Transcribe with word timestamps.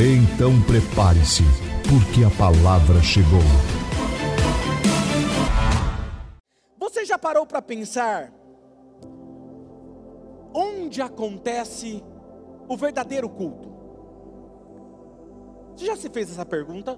Então 0.00 0.52
prepare-se, 0.62 1.42
porque 1.90 2.22
a 2.22 2.30
palavra 2.30 3.02
chegou. 3.02 3.42
Você 6.78 7.04
já 7.04 7.18
parou 7.18 7.44
para 7.44 7.60
pensar 7.60 8.32
onde 10.54 11.02
acontece 11.02 12.00
o 12.68 12.76
verdadeiro 12.76 13.28
culto? 13.28 13.68
Você 15.74 15.86
já 15.86 15.96
se 15.96 16.08
fez 16.08 16.30
essa 16.30 16.46
pergunta? 16.46 16.96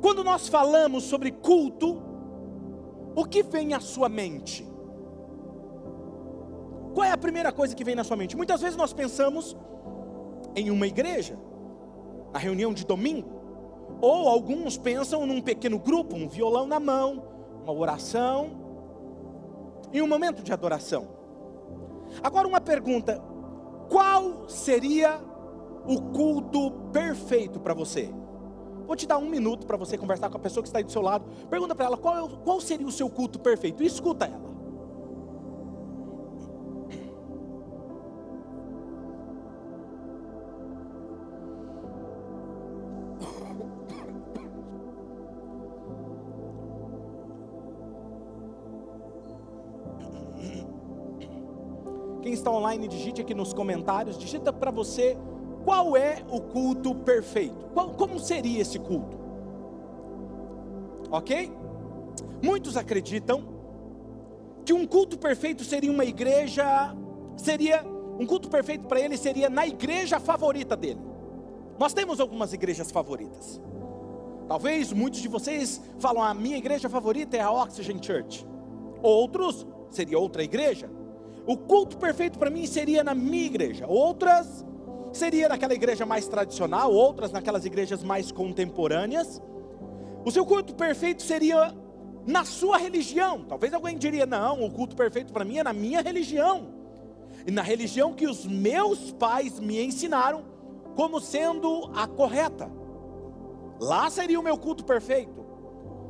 Quando 0.00 0.24
nós 0.24 0.48
falamos 0.48 1.04
sobre 1.04 1.30
culto, 1.30 2.02
o 3.14 3.26
que 3.26 3.42
vem 3.42 3.74
à 3.74 3.80
sua 3.80 4.08
mente? 4.08 4.66
Qual 6.94 7.04
é 7.04 7.12
a 7.12 7.18
primeira 7.18 7.52
coisa 7.52 7.76
que 7.76 7.84
vem 7.84 7.94
na 7.94 8.02
sua 8.02 8.16
mente? 8.16 8.34
Muitas 8.34 8.62
vezes 8.62 8.78
nós 8.78 8.94
pensamos 8.94 9.54
em 10.54 10.70
uma 10.70 10.86
igreja, 10.86 11.38
na 12.32 12.38
reunião 12.38 12.72
de 12.72 12.84
domingo, 12.84 13.40
ou 14.00 14.28
alguns 14.28 14.78
pensam 14.78 15.26
num 15.26 15.40
pequeno 15.40 15.78
grupo, 15.78 16.16
um 16.16 16.28
violão 16.28 16.66
na 16.66 16.80
mão, 16.80 17.22
uma 17.62 17.72
oração 17.72 18.50
e 19.92 20.00
um 20.00 20.06
momento 20.06 20.42
de 20.42 20.52
adoração. 20.52 21.08
Agora 22.22 22.46
uma 22.46 22.60
pergunta: 22.60 23.22
qual 23.88 24.48
seria 24.48 25.20
o 25.86 26.00
culto 26.12 26.70
perfeito 26.92 27.60
para 27.60 27.74
você? 27.74 28.10
Vou 28.86 28.96
te 28.96 29.06
dar 29.06 29.18
um 29.18 29.28
minuto 29.28 29.66
para 29.66 29.76
você 29.76 29.96
conversar 29.96 30.30
com 30.30 30.36
a 30.36 30.40
pessoa 30.40 30.62
que 30.62 30.68
está 30.68 30.78
aí 30.78 30.84
do 30.84 30.90
seu 30.90 31.02
lado. 31.02 31.24
Pergunta 31.48 31.74
para 31.76 31.86
ela 31.86 31.96
qual, 31.96 32.26
é 32.26 32.28
qual 32.42 32.60
seria 32.60 32.86
o 32.86 32.90
seu 32.90 33.08
culto 33.08 33.38
perfeito 33.38 33.82
e 33.82 33.86
escuta 33.86 34.26
ela. 34.26 34.49
Online, 52.70 52.86
digite 52.86 53.20
aqui 53.20 53.34
nos 53.34 53.52
comentários, 53.52 54.16
digita 54.16 54.52
para 54.52 54.70
você 54.70 55.16
qual 55.64 55.96
é 55.96 56.22
o 56.30 56.40
culto 56.40 56.94
perfeito. 56.94 57.66
Qual, 57.74 57.90
como 57.90 58.18
seria 58.18 58.60
esse 58.60 58.78
culto? 58.78 59.18
Ok? 61.10 61.52
Muitos 62.42 62.76
acreditam 62.76 63.42
que 64.64 64.72
um 64.72 64.86
culto 64.86 65.18
perfeito 65.18 65.64
seria 65.64 65.90
uma 65.90 66.04
igreja, 66.04 66.64
seria 67.36 67.84
um 68.18 68.26
culto 68.26 68.48
perfeito 68.48 68.86
para 68.86 69.00
ele 69.00 69.16
seria 69.16 69.50
na 69.50 69.66
igreja 69.66 70.20
favorita 70.20 70.76
dele. 70.76 71.00
Nós 71.78 71.92
temos 71.92 72.20
algumas 72.20 72.52
igrejas 72.52 72.90
favoritas. 72.90 73.60
Talvez 74.46 74.92
muitos 74.92 75.20
de 75.20 75.28
vocês 75.28 75.80
falam 75.98 76.22
a 76.22 76.34
minha 76.34 76.56
igreja 76.56 76.88
favorita 76.88 77.36
é 77.36 77.40
a 77.40 77.50
Oxygen 77.50 78.02
Church. 78.02 78.46
Outros 79.02 79.66
seria 79.90 80.18
outra 80.18 80.42
igreja. 80.42 80.99
O 81.50 81.56
culto 81.56 81.98
perfeito 81.98 82.38
para 82.38 82.48
mim 82.48 82.64
seria 82.64 83.02
na 83.02 83.12
minha 83.12 83.46
igreja. 83.46 83.84
Outras 83.88 84.64
seria 85.12 85.48
naquela 85.48 85.74
igreja 85.74 86.06
mais 86.06 86.28
tradicional, 86.28 86.92
outras 86.92 87.32
naquelas 87.32 87.64
igrejas 87.64 88.04
mais 88.04 88.30
contemporâneas. 88.30 89.42
O 90.24 90.30
seu 90.30 90.46
culto 90.46 90.76
perfeito 90.76 91.24
seria 91.24 91.74
na 92.24 92.44
sua 92.44 92.78
religião. 92.78 93.42
Talvez 93.42 93.74
alguém 93.74 93.98
diria: 93.98 94.24
"Não, 94.26 94.62
o 94.62 94.70
culto 94.70 94.94
perfeito 94.94 95.32
para 95.32 95.44
mim 95.44 95.58
é 95.58 95.64
na 95.64 95.72
minha 95.72 96.00
religião". 96.00 96.68
E 97.44 97.50
na 97.50 97.62
religião 97.62 98.12
que 98.12 98.28
os 98.28 98.46
meus 98.46 99.10
pais 99.10 99.58
me 99.58 99.84
ensinaram 99.84 100.44
como 100.94 101.20
sendo 101.20 101.90
a 101.96 102.06
correta. 102.06 102.70
Lá 103.80 104.08
seria 104.08 104.38
o 104.38 104.44
meu 104.44 104.56
culto 104.56 104.84
perfeito. 104.84 105.44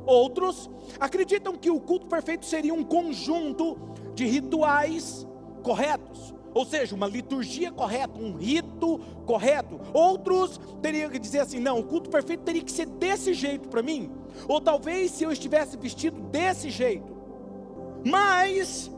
Outros 0.05 0.69
acreditam 0.99 1.55
que 1.55 1.71
o 1.71 1.81
culto 1.81 2.05
perfeito 2.05 2.45
seria 2.45 2.75
um 2.75 2.83
conjunto 2.83 3.75
de 4.13 4.27
rituais 4.27 5.27
corretos, 5.61 6.33
ou 6.53 6.65
seja, 6.65 6.95
uma 6.95 7.07
liturgia 7.07 7.71
correta, 7.71 8.19
um 8.19 8.35
rito 8.35 8.99
correto. 9.25 9.79
Outros 9.93 10.59
teriam 10.81 11.09
que 11.09 11.19
dizer 11.19 11.39
assim: 11.39 11.59
não, 11.59 11.79
o 11.79 11.83
culto 11.83 12.09
perfeito 12.09 12.43
teria 12.43 12.63
que 12.63 12.71
ser 12.71 12.85
desse 12.85 13.33
jeito 13.33 13.69
para 13.69 13.81
mim, 13.81 14.11
ou 14.47 14.59
talvez 14.59 15.11
se 15.11 15.23
eu 15.23 15.31
estivesse 15.31 15.77
vestido 15.77 16.19
desse 16.21 16.69
jeito. 16.69 17.15
Mas 18.03 18.91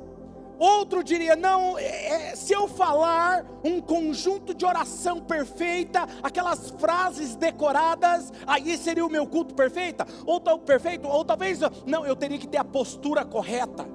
Outro 0.60 1.04
diria: 1.04 1.36
não, 1.36 1.78
é, 1.78 2.32
é, 2.32 2.36
se 2.36 2.54
eu 2.54 2.68
falar 2.68 3.46
um 3.64 3.82
conjunto 3.82 4.54
de 4.54 4.66
oração 4.66 5.20
perfeita, 5.20 6.08
aquelas 6.22 6.70
frases 6.72 7.36
decoradas, 7.36 8.32
aí 8.46 8.78
seria 8.78 9.06
o 9.06 9.10
meu 9.10 9.28
culto 9.28 9.54
perfeita, 9.54 10.06
ou 10.26 10.40
tal 10.40 10.60
perfeito, 10.60 11.08
ou 11.08 11.26
talvez 11.26 11.60
não, 11.86 12.06
eu 12.06 12.16
teria 12.16 12.38
que 12.38 12.48
ter 12.48 12.58
a 12.58 12.64
postura 12.64 13.26
correta. 13.26 13.86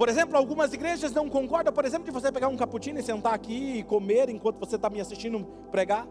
Por 0.00 0.08
exemplo, 0.08 0.34
algumas 0.34 0.72
igrejas 0.72 1.12
não 1.12 1.28
concordam, 1.28 1.74
por 1.74 1.84
exemplo, 1.84 2.06
de 2.06 2.10
você 2.10 2.32
pegar 2.32 2.48
um 2.48 2.56
cappuccino 2.56 2.98
e 2.98 3.02
sentar 3.02 3.34
aqui 3.34 3.80
e 3.80 3.82
comer 3.82 4.30
enquanto 4.30 4.58
você 4.58 4.76
está 4.76 4.88
me 4.88 4.98
assistindo 4.98 5.44
pregar. 5.70 6.08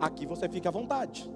Aqui 0.00 0.26
você 0.26 0.48
fica 0.48 0.68
à 0.68 0.72
vontade. 0.72 1.30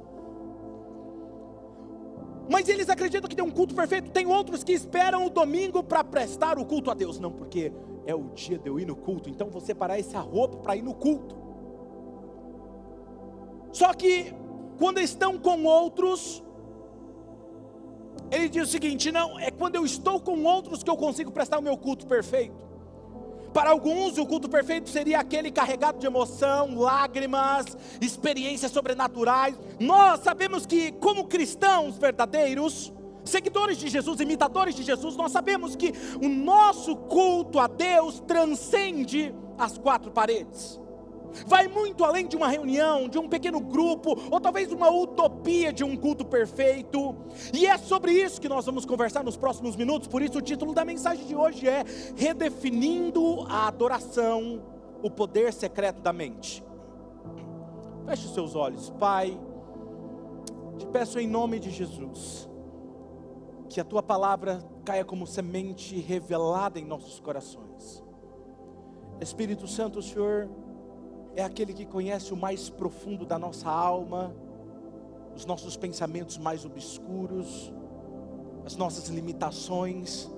Mas 2.50 2.68
eles 2.68 2.90
acreditam 2.90 3.28
que 3.28 3.36
tem 3.36 3.44
um 3.44 3.50
culto 3.52 3.76
perfeito. 3.76 4.10
Tem 4.10 4.26
outros 4.26 4.64
que 4.64 4.72
esperam 4.72 5.24
o 5.24 5.30
domingo 5.30 5.80
para 5.80 6.02
prestar 6.02 6.58
o 6.58 6.66
culto 6.66 6.90
a 6.90 6.94
Deus. 6.94 7.20
Não, 7.20 7.30
porque 7.30 7.72
é 8.04 8.12
o 8.12 8.24
dia 8.30 8.58
de 8.58 8.68
eu 8.68 8.80
ir 8.80 8.84
no 8.84 8.96
culto. 8.96 9.30
Então 9.30 9.48
você 9.48 9.72
parar 9.72 10.00
essa 10.00 10.18
roupa 10.18 10.56
para 10.56 10.74
ir 10.74 10.82
no 10.82 10.94
culto. 10.94 11.38
Só 13.70 13.94
que 13.94 14.34
quando 14.80 14.98
estão 14.98 15.38
com 15.38 15.62
outros, 15.62 16.42
ele 18.30 18.48
diz 18.48 18.68
o 18.68 18.70
seguinte: 18.70 19.10
não, 19.10 19.38
é 19.38 19.50
quando 19.50 19.76
eu 19.76 19.84
estou 19.84 20.20
com 20.20 20.42
outros 20.44 20.82
que 20.82 20.90
eu 20.90 20.96
consigo 20.96 21.30
prestar 21.30 21.58
o 21.58 21.62
meu 21.62 21.76
culto 21.76 22.06
perfeito. 22.06 22.68
Para 23.52 23.70
alguns, 23.70 24.18
o 24.18 24.26
culto 24.26 24.48
perfeito 24.48 24.90
seria 24.90 25.20
aquele 25.20 25.50
carregado 25.50 25.98
de 25.98 26.06
emoção, 26.06 26.78
lágrimas, 26.78 27.64
experiências 28.00 28.70
sobrenaturais. 28.70 29.58
Nós 29.80 30.20
sabemos 30.20 30.66
que, 30.66 30.92
como 30.92 31.26
cristãos 31.26 31.96
verdadeiros, 31.96 32.92
seguidores 33.24 33.78
de 33.78 33.88
Jesus, 33.88 34.20
imitadores 34.20 34.74
de 34.74 34.82
Jesus, 34.82 35.16
nós 35.16 35.32
sabemos 35.32 35.74
que 35.74 35.92
o 36.22 36.28
nosso 36.28 36.94
culto 36.94 37.58
a 37.58 37.66
Deus 37.66 38.20
transcende 38.20 39.34
as 39.58 39.78
quatro 39.78 40.10
paredes 40.10 40.78
vai 41.46 41.68
muito 41.68 42.04
além 42.04 42.26
de 42.26 42.36
uma 42.36 42.48
reunião, 42.48 43.08
de 43.08 43.18
um 43.18 43.28
pequeno 43.28 43.60
grupo, 43.60 44.18
ou 44.30 44.40
talvez 44.40 44.72
uma 44.72 44.90
utopia 44.90 45.72
de 45.72 45.84
um 45.84 45.96
culto 45.96 46.24
perfeito. 46.24 47.16
E 47.52 47.66
é 47.66 47.76
sobre 47.78 48.12
isso 48.12 48.40
que 48.40 48.48
nós 48.48 48.64
vamos 48.66 48.84
conversar 48.84 49.22
nos 49.22 49.36
próximos 49.36 49.76
minutos. 49.76 50.08
Por 50.08 50.22
isso, 50.22 50.38
o 50.38 50.42
título 50.42 50.74
da 50.74 50.84
mensagem 50.84 51.26
de 51.26 51.34
hoje 51.34 51.68
é 51.68 51.84
Redefinindo 52.16 53.42
a 53.48 53.68
Adoração, 53.68 54.62
o 55.02 55.10
Poder 55.10 55.52
Secreto 55.52 56.00
da 56.00 56.12
Mente. 56.12 56.64
Feche 58.06 58.26
os 58.26 58.34
seus 58.34 58.54
olhos, 58.54 58.90
Pai. 58.90 59.38
Te 60.78 60.86
peço 60.86 61.18
em 61.18 61.26
nome 61.26 61.58
de 61.58 61.70
Jesus, 61.70 62.48
que 63.68 63.80
a 63.80 63.84
tua 63.84 64.02
palavra 64.02 64.60
caia 64.84 65.04
como 65.04 65.26
semente 65.26 65.98
revelada 66.00 66.78
em 66.78 66.84
nossos 66.84 67.20
corações. 67.20 68.02
Espírito 69.20 69.66
Santo, 69.66 70.00
Senhor 70.00 70.48
é 71.38 71.44
aquele 71.44 71.72
que 71.72 71.86
conhece 71.86 72.32
o 72.34 72.36
mais 72.36 72.68
profundo 72.68 73.24
da 73.24 73.38
nossa 73.38 73.70
alma, 73.70 74.34
os 75.36 75.46
nossos 75.46 75.76
pensamentos 75.76 76.36
mais 76.36 76.64
obscuros, 76.64 77.72
as 78.66 78.74
nossas 78.74 79.06
limitações 79.06 80.28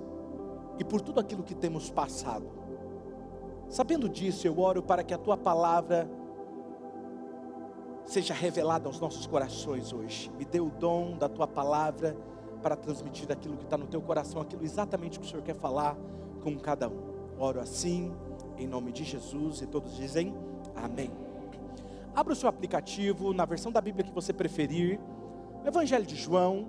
e 0.77 0.83
por 0.83 1.01
tudo 1.01 1.19
aquilo 1.19 1.41
que 1.41 1.55
temos 1.55 1.89
passado. 1.89 2.47
Sabendo 3.67 4.07
disso, 4.07 4.45
eu 4.45 4.59
oro 4.59 4.83
para 4.83 5.03
que 5.03 5.11
a 5.11 5.17
tua 5.17 5.35
palavra 5.35 6.07
seja 8.05 8.35
revelada 8.35 8.87
aos 8.87 8.99
nossos 8.99 9.25
corações 9.25 9.91
hoje. 9.91 10.31
Me 10.37 10.45
dê 10.45 10.59
o 10.59 10.69
dom 10.69 11.17
da 11.17 11.27
tua 11.27 11.47
palavra 11.47 12.15
para 12.61 12.75
transmitir 12.75 13.31
aquilo 13.31 13.57
que 13.57 13.63
está 13.63 13.75
no 13.75 13.87
teu 13.87 14.03
coração, 14.03 14.39
aquilo 14.39 14.63
exatamente 14.63 15.19
que 15.19 15.25
o 15.25 15.27
Senhor 15.27 15.41
quer 15.41 15.55
falar 15.55 15.97
com 16.43 16.55
cada 16.59 16.87
um. 16.87 17.01
Oro 17.39 17.59
assim 17.59 18.13
em 18.55 18.67
nome 18.67 18.91
de 18.91 19.03
Jesus. 19.03 19.63
E 19.63 19.65
todos 19.65 19.95
dizem 19.95 20.50
amém. 20.75 21.11
Abra 22.15 22.33
o 22.33 22.35
seu 22.35 22.49
aplicativo 22.49 23.33
na 23.33 23.45
versão 23.45 23.71
da 23.71 23.79
Bíblia 23.79 24.03
que 24.03 24.11
você 24.11 24.33
preferir. 24.33 24.99
Evangelho 25.65 26.05
de 26.05 26.15
João, 26.15 26.67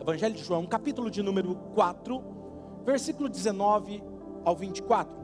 Evangelho 0.00 0.34
de 0.34 0.42
João, 0.42 0.66
capítulo 0.66 1.10
de 1.10 1.22
número 1.22 1.54
4, 1.74 2.22
versículo 2.84 3.28
19 3.28 4.02
ao 4.44 4.56
24, 4.56 5.14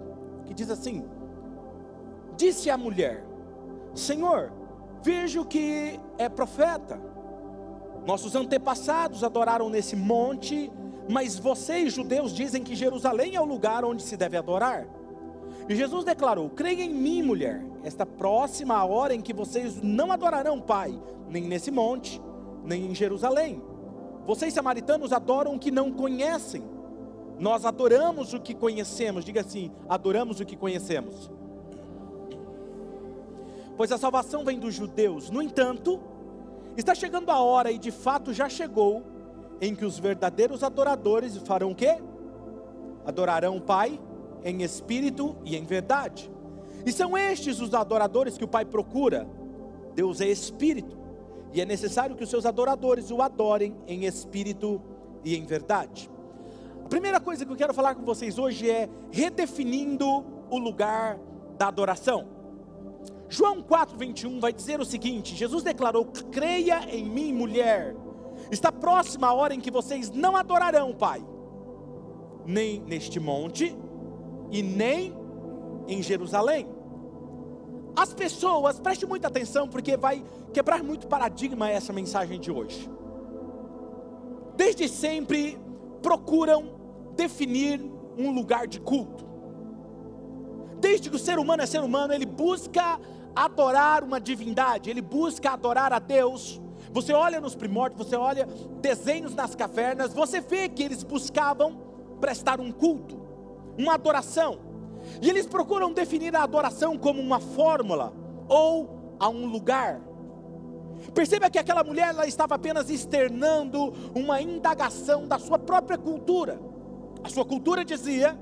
que 0.47 0.55
diz 0.55 0.71
assim: 0.71 1.05
Disse 2.37 2.71
a 2.71 2.79
mulher: 2.79 3.25
Senhor, 3.95 4.53
vejo 5.03 5.45
que 5.45 5.99
é 6.17 6.29
profeta. 6.29 7.01
Nossos 8.07 8.35
antepassados 8.35 9.25
adoraram 9.25 9.69
nesse 9.69 9.97
monte, 9.97 10.71
mas 11.09 11.39
vocês, 11.39 11.93
judeus, 11.93 12.33
dizem 12.33 12.63
que 12.63 12.77
Jerusalém 12.77 13.35
é 13.35 13.41
o 13.41 13.45
lugar 13.45 13.85
onde 13.85 14.03
se 14.03 14.17
deve 14.17 14.37
adorar. 14.37 14.87
E 15.69 15.75
Jesus 15.75 16.05
declarou: 16.05 16.49
Creia 16.49 16.83
em 16.83 16.95
mim, 16.95 17.23
mulher, 17.23 17.65
esta 17.85 18.07
próxima 18.07 18.83
hora 18.85 19.15
em 19.15 19.21
que 19.21 19.35
vocês 19.35 19.81
não 19.83 20.11
adorarão 20.11 20.61
Pai, 20.61 20.99
nem 21.29 21.45
nesse 21.45 21.71
monte, 21.71 22.21
nem 22.65 22.87
em 22.87 22.95
Jerusalém. 22.95 23.63
Vocês, 24.27 24.55
samaritanos, 24.55 25.13
adoram 25.13 25.55
o 25.55 25.59
que 25.59 25.71
não 25.71 25.93
conhecem. 25.93 26.63
Nós 27.39 27.65
adoramos 27.65 28.33
o 28.33 28.41
que 28.41 28.55
conhecemos. 28.55 29.25
Diga 29.25 29.43
assim: 29.43 29.71
adoramos 29.89 30.41
o 30.41 30.47
que 30.47 30.57
conhecemos. 30.57 31.31
Pois 33.77 33.93
a 33.93 33.99
salvação 33.99 34.45
vem 34.45 34.59
dos 34.59 34.75
judeus. 34.75 35.31
No 35.31 35.43
entanto, 35.43 36.01
está 36.77 36.95
chegando 36.95 37.31
a 37.31 37.41
hora, 37.41 37.71
e 37.71 37.79
de 37.79 37.91
fato 37.91 38.33
já 38.33 38.49
chegou, 38.49 39.05
em 39.61 39.75
que 39.75 39.85
os 39.85 39.99
verdadeiros 39.99 40.63
adoradores 40.63 41.37
farão 41.39 41.73
o 41.73 41.75
quê? 41.75 41.99
Adorarão 43.05 43.57
o 43.57 43.61
Pai 43.61 44.01
em 44.45 44.63
espírito 44.63 45.37
e 45.45 45.57
em 45.57 45.65
verdade. 45.65 46.31
E 46.85 46.93
são 46.93 47.17
estes 47.17 47.61
os 47.61 47.75
adoradores 47.75 48.39
que 48.39 48.45
o 48.45 48.49
Pai 48.49 48.65
procura. 48.65 49.29
Deus 49.95 50.21
é 50.21 50.29
espírito, 50.29 50.97
e 51.53 51.61
é 51.61 51.65
necessário 51.65 52.15
que 52.15 52.23
os 52.23 52.31
seus 52.31 52.47
adoradores 52.47 53.11
o 53.11 53.21
adorem 53.21 53.77
em 53.87 54.05
espírito 54.05 54.81
e 55.25 55.37
em 55.37 55.45
verdade. 55.45 56.11
A 56.85 56.89
primeira 56.89 57.21
coisa 57.21 57.45
que 57.45 57.53
eu 57.53 57.57
quero 57.57 57.75
falar 57.75 57.95
com 57.95 58.05
vocês 58.05 58.39
hoje 58.39 58.71
é 58.71 58.89
redefinindo 59.11 60.25
o 60.51 60.59
lugar 60.59 61.19
da 61.59 61.69
adoração. 61.69 62.29
João 63.29 63.63
4:21 63.63 64.41
vai 64.41 64.53
dizer 64.53 64.81
o 64.81 64.85
seguinte: 64.85 65.35
Jesus 65.35 65.63
declarou: 65.63 66.07
"Creia 66.31 66.81
em 66.91 67.05
mim, 67.05 67.33
mulher. 67.33 67.95
Está 68.51 68.73
próxima 68.73 69.27
a 69.27 69.35
hora 69.35 69.55
em 69.55 69.61
que 69.61 69.71
vocês 69.71 70.11
não 70.11 70.37
adorarão 70.37 70.91
o 70.91 70.95
Pai, 70.95 71.23
nem 72.47 72.81
neste 72.81 73.21
monte, 73.21 73.77
e 74.51 74.63
nem 74.63 75.15
em 75.87 76.03
Jerusalém. 76.03 76.69
As 77.97 78.15
pessoas, 78.15 78.79
preste 78.79 79.05
muita 79.07 79.29
atenção, 79.29 79.67
porque 79.67 79.97
vai 79.97 80.25
quebrar 80.53 80.83
muito 80.83 81.09
paradigma 81.09 81.69
essa 81.69 81.93
mensagem 81.93 82.39
de 82.39 82.51
hoje. 82.51 82.89
Desde 84.57 84.89
sempre 84.89 85.59
procuram 86.01 86.79
definir 87.17 87.81
um 88.17 88.31
lugar 88.31 88.67
de 88.67 88.81
culto. 88.81 89.27
Desde 90.81 91.11
que 91.11 91.17
o 91.17 91.19
ser 91.19 91.39
humano 91.39 91.63
é 91.63 91.67
ser 91.67 91.81
humano, 91.81 92.13
ele 92.15 92.27
busca 92.27 93.01
adorar 93.35 94.05
uma 94.05 94.21
divindade, 94.21 94.91
ele 94.91 95.03
busca 95.03 95.51
adorar 95.51 95.93
a 95.93 95.99
Deus. 95.99 96.61
Você 96.93 97.13
olha 97.13 97.41
nos 97.41 97.55
primórdios, 97.55 98.07
você 98.07 98.17
olha 98.17 98.47
desenhos 98.81 99.35
nas 99.35 99.55
cavernas, 99.55 100.15
você 100.15 100.41
vê 100.41 100.69
que 100.69 100.83
eles 100.83 101.03
buscavam 101.03 101.81
prestar 102.21 102.61
um 102.61 102.71
culto 102.71 103.28
uma 103.79 103.95
adoração. 103.95 104.59
E 105.23 105.31
eles 105.31 105.47
procuram 105.47 105.93
definir 105.93 106.35
a 106.35 106.43
adoração 106.43 106.99
como 106.99 107.21
uma 107.21 107.39
fórmula 107.39 108.13
ou 108.49 109.17
a 109.19 109.29
um 109.29 109.47
lugar. 109.47 110.01
Perceba 111.15 111.49
que 111.49 111.59
aquela 111.59 111.85
mulher 111.85 112.09
ela 112.09 112.27
estava 112.27 112.57
apenas 112.57 112.91
externando 112.91 113.93
uma 114.15 114.43
indagação 114.43 115.27
da 115.27 115.39
sua 115.39 115.59
própria 115.59 115.97
cultura. 115.97 116.61
A 117.23 117.29
sua 117.29 117.45
cultura 117.45 117.85
dizia 117.85 118.39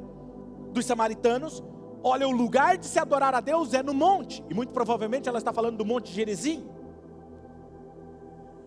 dos 0.73 0.87
samaritanos: 0.87 1.62
olha, 2.03 2.27
o 2.27 2.33
lugar 2.33 2.79
de 2.79 2.87
se 2.87 2.99
adorar 2.99 3.35
a 3.35 3.41
Deus 3.41 3.75
é 3.75 3.83
no 3.83 3.93
monte, 3.93 4.43
e 4.49 4.55
muito 4.55 4.73
provavelmente 4.73 5.29
ela 5.29 5.38
está 5.38 5.53
falando 5.53 5.77
do 5.77 5.85
Monte 5.85 6.12
Gerizim. 6.12 6.67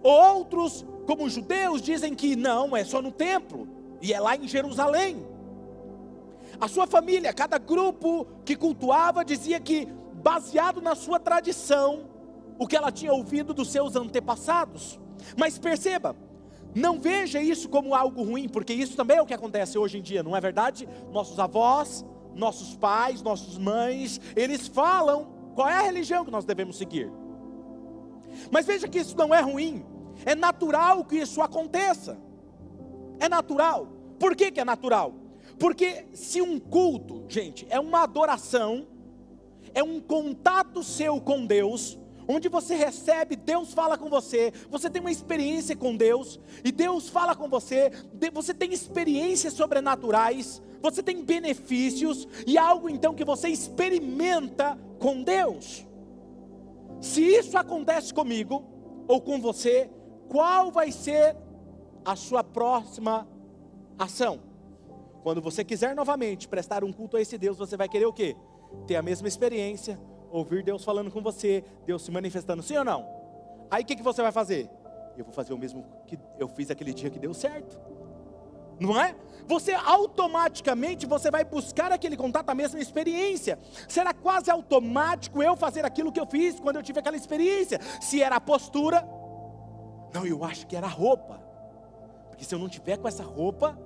Outros, 0.01 0.85
como 1.05 1.25
os 1.25 1.33
judeus, 1.33 1.81
dizem 1.81 2.15
que 2.15 2.35
não, 2.35 2.75
é 2.75 2.83
só 2.83 3.01
no 3.01 3.11
templo, 3.11 3.67
e 4.01 4.13
é 4.13 4.19
lá 4.19 4.35
em 4.35 4.47
Jerusalém. 4.47 5.27
A 6.59 6.67
sua 6.67 6.85
família, 6.85 7.33
cada 7.33 7.57
grupo 7.57 8.27
que 8.43 8.55
cultuava, 8.55 9.23
dizia 9.23 9.59
que, 9.59 9.87
baseado 10.21 10.81
na 10.81 10.95
sua 10.95 11.19
tradição, 11.19 12.09
o 12.57 12.67
que 12.67 12.75
ela 12.75 12.91
tinha 12.91 13.13
ouvido 13.13 13.53
dos 13.53 13.71
seus 13.71 13.95
antepassados. 13.95 14.99
Mas 15.37 15.57
perceba, 15.57 16.15
não 16.75 16.99
veja 16.99 17.41
isso 17.41 17.69
como 17.69 17.95
algo 17.95 18.23
ruim, 18.23 18.49
porque 18.49 18.73
isso 18.73 18.95
também 18.95 19.17
é 19.17 19.21
o 19.21 19.25
que 19.25 19.33
acontece 19.33 19.77
hoje 19.77 19.97
em 19.97 20.01
dia, 20.01 20.21
não 20.21 20.35
é 20.35 20.41
verdade? 20.41 20.87
Nossos 21.11 21.39
avós, 21.39 22.05
nossos 22.35 22.75
pais, 22.75 23.21
nossos 23.21 23.57
mães, 23.57 24.19
eles 24.35 24.67
falam 24.67 25.27
qual 25.55 25.69
é 25.69 25.77
a 25.77 25.81
religião 25.81 26.25
que 26.25 26.31
nós 26.31 26.45
devemos 26.45 26.77
seguir. 26.77 27.11
Mas 28.51 28.65
veja 28.65 28.87
que 28.87 28.99
isso 28.99 29.17
não 29.17 29.33
é 29.33 29.39
ruim, 29.41 29.85
é 30.25 30.35
natural 30.35 31.05
que 31.05 31.17
isso 31.17 31.41
aconteça. 31.41 32.17
É 33.19 33.27
natural. 33.27 33.87
Por 34.19 34.35
que, 34.35 34.51
que 34.51 34.59
é 34.59 34.65
natural? 34.65 35.13
Porque 35.59 36.05
se 36.13 36.41
um 36.41 36.57
culto, 36.57 37.25
gente, 37.27 37.67
é 37.69 37.79
uma 37.79 38.03
adoração, 38.03 38.87
é 39.73 39.83
um 39.83 39.99
contato 39.99 40.81
seu 40.81 41.19
com 41.19 41.45
Deus, 41.45 41.99
onde 42.27 42.47
você 42.47 42.75
recebe, 42.75 43.35
Deus 43.35 43.73
fala 43.73 43.97
com 43.97 44.09
você, 44.09 44.53
você 44.69 44.89
tem 44.89 45.01
uma 45.01 45.11
experiência 45.11 45.75
com 45.75 45.95
Deus, 45.95 46.39
e 46.63 46.71
Deus 46.71 47.09
fala 47.09 47.35
com 47.35 47.49
você, 47.49 47.91
você 48.31 48.53
tem 48.53 48.71
experiências 48.71 49.53
sobrenaturais, 49.53 50.61
você 50.81 51.03
tem 51.03 51.25
benefícios, 51.25 52.27
e 52.47 52.57
algo 52.57 52.89
então 52.89 53.13
que 53.13 53.25
você 53.25 53.49
experimenta 53.49 54.79
com 54.97 55.21
Deus. 55.21 55.85
Se 57.01 57.21
isso 57.21 57.57
acontece 57.57 58.13
comigo, 58.13 58.63
ou 59.07 59.19
com 59.19 59.41
você, 59.41 59.89
qual 60.29 60.71
vai 60.71 60.91
ser 60.91 61.35
a 62.05 62.15
sua 62.15 62.43
próxima 62.43 63.27
ação? 63.97 64.48
Quando 65.23 65.41
você 65.41 65.63
quiser 65.63 65.95
novamente 65.95 66.47
prestar 66.47 66.83
um 66.83 66.91
culto 66.91 67.17
a 67.17 67.21
esse 67.21 67.37
Deus, 67.37 67.57
você 67.57 67.75
vai 67.75 67.89
querer 67.89 68.05
o 68.05 68.13
quê? 68.13 68.35
Ter 68.87 68.95
a 68.95 69.01
mesma 69.01 69.27
experiência, 69.27 69.99
ouvir 70.31 70.63
Deus 70.63 70.83
falando 70.83 71.11
com 71.11 71.21
você, 71.21 71.63
Deus 71.85 72.03
se 72.03 72.11
manifestando, 72.11 72.63
sim 72.63 72.77
ou 72.77 72.85
não? 72.85 73.07
Aí 73.69 73.83
o 73.83 73.85
que, 73.85 73.95
que 73.95 74.03
você 74.03 74.21
vai 74.21 74.31
fazer? 74.31 74.69
Eu 75.17 75.25
vou 75.25 75.33
fazer 75.33 75.53
o 75.53 75.57
mesmo 75.57 75.85
que 76.07 76.17
eu 76.37 76.47
fiz 76.47 76.71
aquele 76.71 76.93
dia 76.93 77.09
que 77.09 77.19
deu 77.19 77.33
certo. 77.33 77.77
Não 78.79 78.99
é? 78.99 79.13
Você 79.45 79.73
automaticamente 79.73 81.05
você 81.05 81.29
vai 81.29 81.43
buscar 81.43 81.91
aquele 81.91 82.15
contato, 82.15 82.49
a 82.49 82.55
mesma 82.55 82.79
experiência. 82.79 83.59
Será 83.87 84.13
quase 84.13 84.49
automático 84.49 85.43
eu 85.43 85.57
fazer 85.57 85.83
aquilo 85.85 86.11
que 86.11 86.19
eu 86.19 86.25
fiz 86.25 86.59
quando 86.59 86.77
eu 86.77 86.83
tive 86.83 86.99
aquela 86.99 87.17
experiência. 87.17 87.79
Se 87.99 88.21
era 88.21 88.37
a 88.37 88.41
postura, 88.41 89.05
não, 90.13 90.25
eu 90.25 90.43
acho 90.43 90.65
que 90.65 90.75
era 90.75 90.87
a 90.87 90.89
roupa. 90.89 91.43
Porque 92.29 92.45
se 92.45 92.55
eu 92.55 92.59
não 92.59 92.69
tiver 92.69 92.97
com 92.97 93.07
essa 93.07 93.23
roupa, 93.23 93.77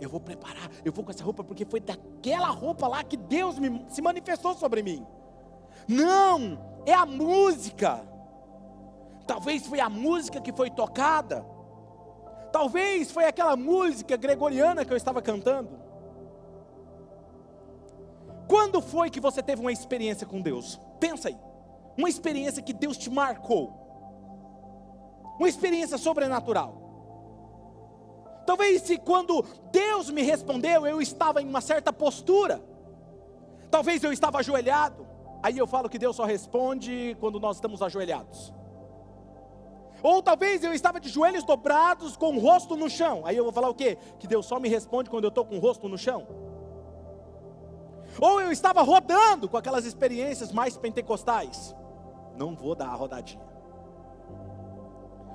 eu 0.00 0.08
vou 0.08 0.20
preparar, 0.20 0.70
eu 0.84 0.92
vou 0.92 1.04
com 1.04 1.10
essa 1.10 1.22
roupa 1.22 1.44
porque 1.44 1.64
foi 1.64 1.80
daquela 1.80 2.48
roupa 2.48 2.88
lá 2.88 3.04
que 3.04 3.16
Deus 3.16 3.58
me, 3.58 3.84
se 3.88 4.00
manifestou 4.00 4.54
sobre 4.54 4.82
mim. 4.82 5.06
Não, 5.86 6.58
é 6.86 6.94
a 6.94 7.04
música. 7.04 8.02
Talvez 9.26 9.66
foi 9.66 9.80
a 9.80 9.88
música 9.88 10.40
que 10.40 10.52
foi 10.52 10.70
tocada. 10.70 11.44
Talvez 12.52 13.10
foi 13.10 13.26
aquela 13.26 13.56
música 13.56 14.16
gregoriana 14.16 14.84
que 14.84 14.92
eu 14.92 14.96
estava 14.96 15.22
cantando. 15.22 15.78
Quando 18.48 18.82
foi 18.82 19.10
que 19.10 19.20
você 19.20 19.42
teve 19.42 19.60
uma 19.60 19.70
experiência 19.70 20.26
com 20.26 20.40
Deus? 20.40 20.80
Pensa 20.98 21.28
aí. 21.28 21.38
Uma 21.96 22.08
experiência 22.08 22.62
que 22.62 22.72
Deus 22.72 22.96
te 22.96 23.08
marcou. 23.08 23.72
Uma 25.38 25.48
experiência 25.48 25.96
sobrenatural. 25.96 26.79
Talvez 28.50 28.82
se 28.82 28.98
quando 28.98 29.44
Deus 29.70 30.10
me 30.10 30.22
respondeu, 30.22 30.84
eu 30.84 31.00
estava 31.00 31.40
em 31.40 31.46
uma 31.46 31.60
certa 31.60 31.92
postura. 31.92 32.60
Talvez 33.70 34.02
eu 34.02 34.12
estava 34.12 34.38
ajoelhado. 34.38 35.06
Aí 35.40 35.56
eu 35.56 35.68
falo 35.68 35.88
que 35.88 35.96
Deus 35.96 36.16
só 36.16 36.24
responde 36.24 37.16
quando 37.20 37.38
nós 37.38 37.58
estamos 37.58 37.80
ajoelhados. 37.80 38.52
Ou 40.02 40.20
talvez 40.20 40.64
eu 40.64 40.74
estava 40.74 40.98
de 40.98 41.08
joelhos 41.08 41.44
dobrados 41.44 42.16
com 42.16 42.34
o 42.34 42.40
rosto 42.40 42.74
no 42.74 42.90
chão. 42.90 43.22
Aí 43.24 43.36
eu 43.36 43.44
vou 43.44 43.52
falar 43.52 43.68
o 43.68 43.74
quê? 43.74 43.96
Que 44.18 44.26
Deus 44.26 44.46
só 44.46 44.58
me 44.58 44.68
responde 44.68 45.08
quando 45.08 45.22
eu 45.22 45.28
estou 45.28 45.44
com 45.44 45.54
o 45.54 45.60
rosto 45.60 45.88
no 45.88 45.96
chão. 45.96 46.26
Ou 48.20 48.40
eu 48.40 48.50
estava 48.50 48.82
rodando 48.82 49.48
com 49.48 49.58
aquelas 49.58 49.84
experiências 49.84 50.50
mais 50.50 50.76
pentecostais. 50.76 51.72
Não 52.36 52.56
vou 52.56 52.74
dar 52.74 52.88
a 52.88 52.94
rodadinha 52.94 53.59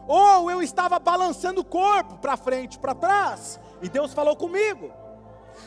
ou 0.08 0.50
eu 0.50 0.62
estava 0.62 1.00
balançando 1.00 1.62
o 1.62 1.66
corpo 1.66 2.18
para 2.18 2.38
frente, 2.38 2.80
para 2.80 2.96
trás, 2.96 3.60
e 3.82 3.90
Deus 3.90 4.14
falou 4.14 4.36
comigo. 4.36 4.92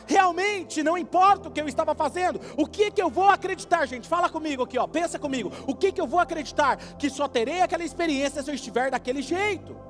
Realmente 0.05 0.83
não 0.83 0.97
importa 0.97 1.49
o 1.49 1.51
que 1.51 1.59
eu 1.59 1.67
estava 1.67 1.95
fazendo. 1.95 2.39
O 2.57 2.67
que 2.67 2.91
que 2.91 3.01
eu 3.01 3.09
vou 3.09 3.27
acreditar, 3.27 3.85
gente? 3.85 4.07
Fala 4.07 4.29
comigo 4.29 4.63
aqui, 4.63 4.77
ó. 4.77 4.87
Pensa 4.87 5.17
comigo. 5.17 5.51
O 5.67 5.75
que 5.75 5.91
que 5.91 5.99
eu 5.99 6.07
vou 6.07 6.19
acreditar? 6.19 6.77
Que 6.95 7.09
só 7.09 7.27
terei 7.27 7.61
aquela 7.61 7.83
experiência 7.83 8.41
se 8.41 8.49
eu 8.49 8.55
estiver 8.55 8.91
daquele 8.91 9.21
jeito. 9.21 9.88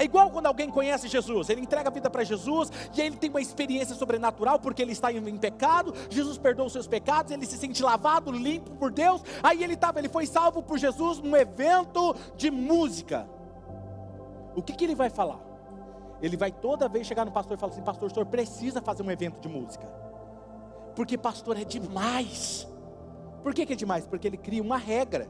É 0.00 0.04
igual 0.04 0.30
quando 0.30 0.46
alguém 0.46 0.70
conhece 0.70 1.08
Jesus, 1.08 1.50
ele 1.50 1.60
entrega 1.60 1.90
a 1.90 1.92
vida 1.92 2.08
para 2.08 2.24
Jesus 2.24 2.72
e 2.96 3.02
aí 3.02 3.06
ele 3.06 3.18
tem 3.18 3.28
uma 3.28 3.40
experiência 3.42 3.94
sobrenatural 3.94 4.58
porque 4.58 4.80
ele 4.80 4.92
está 4.92 5.12
em 5.12 5.36
pecado, 5.36 5.94
Jesus 6.08 6.38
perdoa 6.38 6.64
os 6.64 6.72
seus 6.72 6.86
pecados, 6.86 7.30
ele 7.30 7.44
se 7.44 7.58
sente 7.58 7.82
lavado, 7.82 8.32
limpo 8.32 8.70
por 8.76 8.90
Deus. 8.90 9.22
Aí 9.42 9.62
ele 9.62 9.74
estava, 9.74 9.98
ele 9.98 10.08
foi 10.08 10.24
salvo 10.24 10.62
por 10.62 10.78
Jesus 10.78 11.18
num 11.18 11.36
evento 11.36 12.16
de 12.34 12.50
música. 12.50 13.28
O 14.56 14.62
que, 14.62 14.72
que 14.72 14.84
ele 14.84 14.94
vai 14.94 15.10
falar? 15.10 15.38
Ele 16.22 16.34
vai 16.34 16.50
toda 16.50 16.88
vez 16.88 17.06
chegar 17.06 17.26
no 17.26 17.30
pastor 17.30 17.58
e 17.58 17.60
falar 17.60 17.74
assim: 17.74 17.82
Pastor, 17.82 18.10
o 18.10 18.14
senhor 18.14 18.24
precisa 18.24 18.80
fazer 18.80 19.02
um 19.02 19.10
evento 19.10 19.38
de 19.38 19.50
música, 19.50 19.86
porque 20.96 21.18
pastor 21.18 21.58
é 21.58 21.64
demais. 21.64 22.66
Por 23.42 23.52
que, 23.52 23.66
que 23.66 23.74
é 23.74 23.76
demais? 23.76 24.06
Porque 24.06 24.26
ele 24.26 24.38
cria 24.38 24.62
uma 24.62 24.78
regra. 24.78 25.28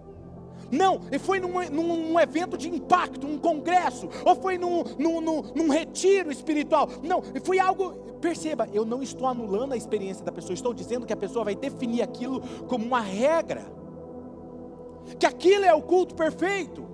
Não, 0.70 1.00
ele 1.08 1.18
foi 1.18 1.40
num, 1.40 1.52
num, 1.70 1.96
num, 1.96 2.20
evento 2.20 2.56
de 2.56 2.68
impacto, 2.68 3.26
um 3.26 3.38
congresso, 3.38 4.08
ou 4.24 4.36
foi 4.36 4.56
num, 4.56 4.84
num, 4.98 5.20
num, 5.20 5.68
retiro 5.68 6.30
espiritual. 6.30 6.88
Não, 7.02 7.22
foi 7.44 7.58
algo. 7.58 7.94
Perceba, 8.20 8.68
eu 8.72 8.84
não 8.84 9.02
estou 9.02 9.26
anulando 9.26 9.72
a 9.72 9.76
experiência 9.76 10.24
da 10.24 10.30
pessoa, 10.30 10.52
estou 10.52 10.74
dizendo 10.74 11.06
que 11.06 11.12
a 11.12 11.16
pessoa 11.16 11.44
vai 11.44 11.54
definir 11.54 12.02
aquilo 12.02 12.40
como 12.68 12.84
uma 12.84 13.00
regra, 13.00 13.64
que 15.18 15.24
aquilo 15.24 15.64
é 15.64 15.74
o 15.74 15.82
culto 15.82 16.14
perfeito. 16.14 16.86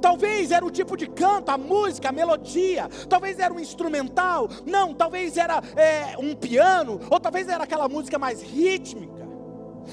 Talvez 0.00 0.50
era 0.50 0.64
o 0.64 0.70
tipo 0.70 0.94
de 0.94 1.06
canto, 1.06 1.48
a 1.48 1.56
música, 1.56 2.10
a 2.10 2.12
melodia, 2.12 2.86
talvez 3.08 3.38
era 3.38 3.52
um 3.52 3.58
instrumental, 3.58 4.46
não, 4.66 4.92
talvez 4.92 5.38
era 5.38 5.62
é, 5.74 6.18
um 6.18 6.34
piano, 6.34 7.00
ou 7.10 7.18
talvez 7.18 7.48
era 7.48 7.64
aquela 7.64 7.88
música 7.88 8.18
mais 8.18 8.42
rítmica 8.42 9.15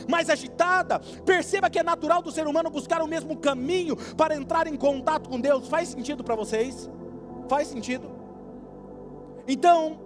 mais 0.08 0.30
agitada. 0.30 1.00
Perceba 1.26 1.70
que 1.70 1.80
é 1.80 1.84
natural 1.84 2.22
do 2.22 2.32
ser 2.32 2.48
humano 2.48 2.70
buscar 2.70 3.02
o 3.02 3.08
mesmo 3.08 3.38
caminho 3.38 3.96
para 4.16 4.36
entrar 4.36 4.68
em 4.68 4.76
contato 4.76 5.30
com 5.30 5.40
Deus. 5.40 5.68
Faz 5.68 5.90
sentido 5.90 6.24
para 6.24 6.36
vocês? 6.36 6.90
Faz 7.48 7.68
sentido? 7.68 8.12
Então, 9.48 10.00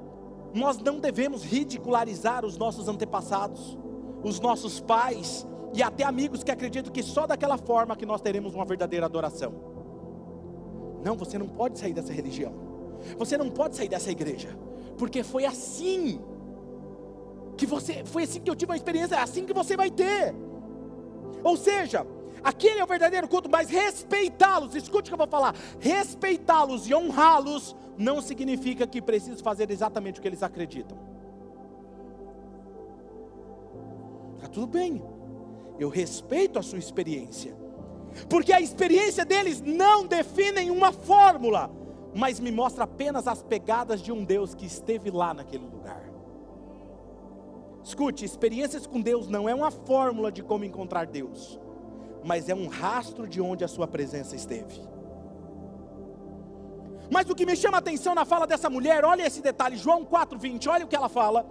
nós 0.54 0.78
não 0.80 1.00
devemos 1.00 1.44
ridicularizar 1.44 2.46
os 2.46 2.58
nossos 2.58 2.88
antepassados, 2.88 3.78
os 4.24 4.40
nossos 4.40 4.80
pais 4.80 5.48
e 5.74 5.84
até 5.84 6.04
amigos 6.04 6.44
que 6.44 6.52
acreditam 6.52 6.92
que 6.92 7.04
só 7.04 7.28
daquela 7.28 7.58
forma 7.58 7.96
que 7.96 8.06
nós 8.06 8.22
teremos 8.22 8.56
uma 8.56 8.66
verdadeira 8.66 9.06
adoração. 9.06 9.54
Não, 11.04 11.16
você 11.16 11.38
não 11.38 11.48
pode 11.48 11.78
sair 11.78 11.94
dessa 11.94 12.12
religião. 12.12 12.54
Você 13.18 13.38
não 13.38 13.50
pode 13.50 13.76
sair 13.76 13.88
dessa 13.88 14.10
igreja, 14.10 14.58
porque 14.98 15.24
foi 15.24 15.46
assim 15.46 16.20
que 17.58 17.66
você 17.66 18.04
foi 18.06 18.24
assim 18.24 18.40
que 18.40 18.50
eu 18.50 18.56
tive 18.56 18.72
uma 18.72 18.78
experiência, 18.78 19.16
é 19.16 19.20
assim 19.20 19.46
que 19.46 19.54
você 19.54 19.76
vai 19.76 19.90
ter. 19.90 20.34
Ou 21.44 21.58
seja, 21.58 22.06
aquele 22.44 22.80
é 22.80 22.84
o 22.84 22.88
verdadeiro 22.88 23.28
culto, 23.28 23.50
mas 23.50 23.70
respeitá-los, 23.70 24.76
escute 24.76 25.10
o 25.10 25.12
que 25.12 25.14
eu 25.14 25.18
vou 25.18 25.28
falar, 25.28 25.56
respeitá-los 25.80 26.88
e 26.88 26.94
honrá-los 26.94 27.76
não 27.98 28.22
significa 28.22 28.86
que 28.86 29.02
preciso 29.02 29.44
fazer 29.44 29.72
exatamente 29.72 30.20
o 30.20 30.22
que 30.22 30.28
eles 30.28 30.44
acreditam. 30.44 30.98
Está 34.36 34.48
tudo 34.48 34.68
bem. 34.68 35.04
Eu 35.80 35.90
respeito 35.90 36.60
a 36.60 36.62
sua 36.62 36.80
experiência. 36.80 37.56
Porque 38.30 38.54
a 38.54 38.62
experiência 38.62 39.26
deles 39.26 39.62
não 39.62 40.06
define 40.06 40.72
uma 40.72 40.92
fórmula, 40.92 41.70
mas 42.16 42.40
me 42.40 42.52
mostra 42.52 42.84
apenas 42.84 43.28
as 43.28 43.44
pegadas 43.44 44.02
de 44.02 44.12
um 44.12 44.24
Deus 44.24 44.56
que 44.56 44.66
esteve 44.66 45.12
lá 45.12 45.34
naquele 45.34 45.66
lugar. 45.66 46.07
Escute, 47.88 48.26
experiências 48.26 48.86
com 48.86 49.00
Deus 49.00 49.30
não 49.30 49.48
é 49.48 49.56
uma 49.56 49.72
fórmula 49.72 50.30
de 50.30 50.44
como 50.44 50.66
encontrar 50.66 51.06
Deus, 51.06 51.58
mas 52.22 52.50
é 52.50 52.54
um 52.54 52.68
rastro 52.68 53.26
de 53.26 53.40
onde 53.40 53.64
a 53.64 53.68
sua 53.68 53.88
presença 53.88 54.36
esteve. 54.36 54.82
Mas 57.10 57.30
o 57.30 57.34
que 57.34 57.46
me 57.46 57.56
chama 57.56 57.78
a 57.78 57.80
atenção 57.80 58.14
na 58.14 58.26
fala 58.26 58.46
dessa 58.46 58.70
mulher, 58.70 59.06
olha 59.06 59.26
esse 59.26 59.42
detalhe, 59.42 59.78
João 59.78 60.04
4:20, 60.04 60.68
olha 60.68 60.84
o 60.84 60.88
que 60.90 60.98
ela 60.98 61.08
fala. 61.08 61.46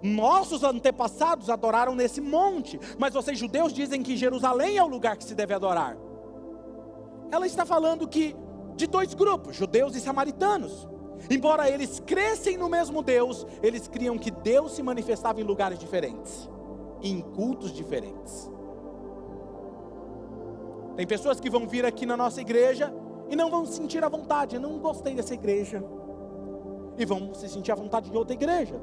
Nossos 0.00 0.62
antepassados 0.62 1.50
adoraram 1.50 1.96
nesse 1.96 2.20
monte, 2.20 2.78
mas 2.96 3.12
vocês 3.12 3.36
judeus 3.36 3.72
dizem 3.72 4.04
que 4.04 4.16
Jerusalém 4.16 4.78
é 4.78 4.84
o 4.84 4.86
lugar 4.86 5.16
que 5.16 5.24
se 5.24 5.34
deve 5.34 5.52
adorar. 5.52 5.96
Ela 7.32 7.44
está 7.44 7.66
falando 7.66 8.06
que 8.06 8.36
de 8.76 8.86
dois 8.86 9.14
grupos, 9.14 9.56
judeus 9.56 9.96
e 9.96 10.00
samaritanos. 10.00 10.86
Embora 11.30 11.68
eles 11.68 12.00
crescem 12.00 12.56
no 12.56 12.68
mesmo 12.68 13.02
Deus, 13.02 13.46
eles 13.62 13.88
criam 13.88 14.18
que 14.18 14.30
Deus 14.30 14.72
se 14.72 14.82
manifestava 14.82 15.40
em 15.40 15.44
lugares 15.44 15.78
diferentes, 15.78 16.48
em 17.02 17.20
cultos 17.20 17.72
diferentes. 17.72 18.50
Tem 20.96 21.06
pessoas 21.06 21.40
que 21.40 21.50
vão 21.50 21.66
vir 21.66 21.84
aqui 21.84 22.06
na 22.06 22.16
nossa 22.16 22.40
igreja 22.40 22.92
e 23.28 23.36
não 23.36 23.50
vão 23.50 23.66
sentir 23.66 24.02
a 24.04 24.08
vontade, 24.08 24.58
não 24.58 24.78
gostei 24.78 25.14
dessa 25.14 25.34
igreja. 25.34 25.84
E 26.96 27.04
vão 27.04 27.34
se 27.34 27.48
sentir 27.48 27.72
à 27.72 27.74
vontade 27.74 28.10
em 28.10 28.16
outra 28.16 28.34
igreja. 28.34 28.80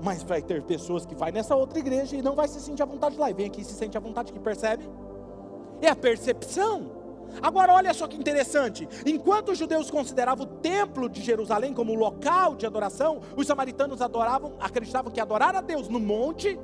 Mas 0.00 0.22
vai 0.22 0.40
ter 0.40 0.62
pessoas 0.62 1.04
que 1.04 1.14
vai 1.14 1.30
nessa 1.30 1.54
outra 1.54 1.78
igreja 1.78 2.16
e 2.16 2.22
não 2.22 2.34
vai 2.34 2.48
se 2.48 2.60
sentir 2.60 2.82
à 2.82 2.86
vontade 2.86 3.18
lá. 3.18 3.30
E 3.30 3.34
vem 3.34 3.46
aqui 3.46 3.60
e 3.60 3.64
se 3.64 3.74
sente 3.74 3.96
à 3.96 4.00
vontade 4.00 4.32
que 4.32 4.38
percebe. 4.38 4.88
É 5.80 5.88
a 5.88 5.96
percepção. 5.96 7.01
Agora, 7.40 7.72
olha 7.72 7.94
só 7.94 8.06
que 8.06 8.16
interessante: 8.16 8.88
enquanto 9.06 9.52
os 9.52 9.58
judeus 9.58 9.90
consideravam 9.90 10.44
o 10.44 10.48
templo 10.48 11.08
de 11.08 11.22
Jerusalém 11.22 11.72
como 11.72 11.94
local 11.94 12.54
de 12.54 12.66
adoração, 12.66 13.20
os 13.36 13.46
samaritanos 13.46 14.02
adoravam, 14.02 14.54
acreditavam 14.60 15.10
que 15.10 15.20
adorar 15.20 15.54
a 15.54 15.60
Deus 15.60 15.88
no 15.88 16.00
monte 16.00 16.58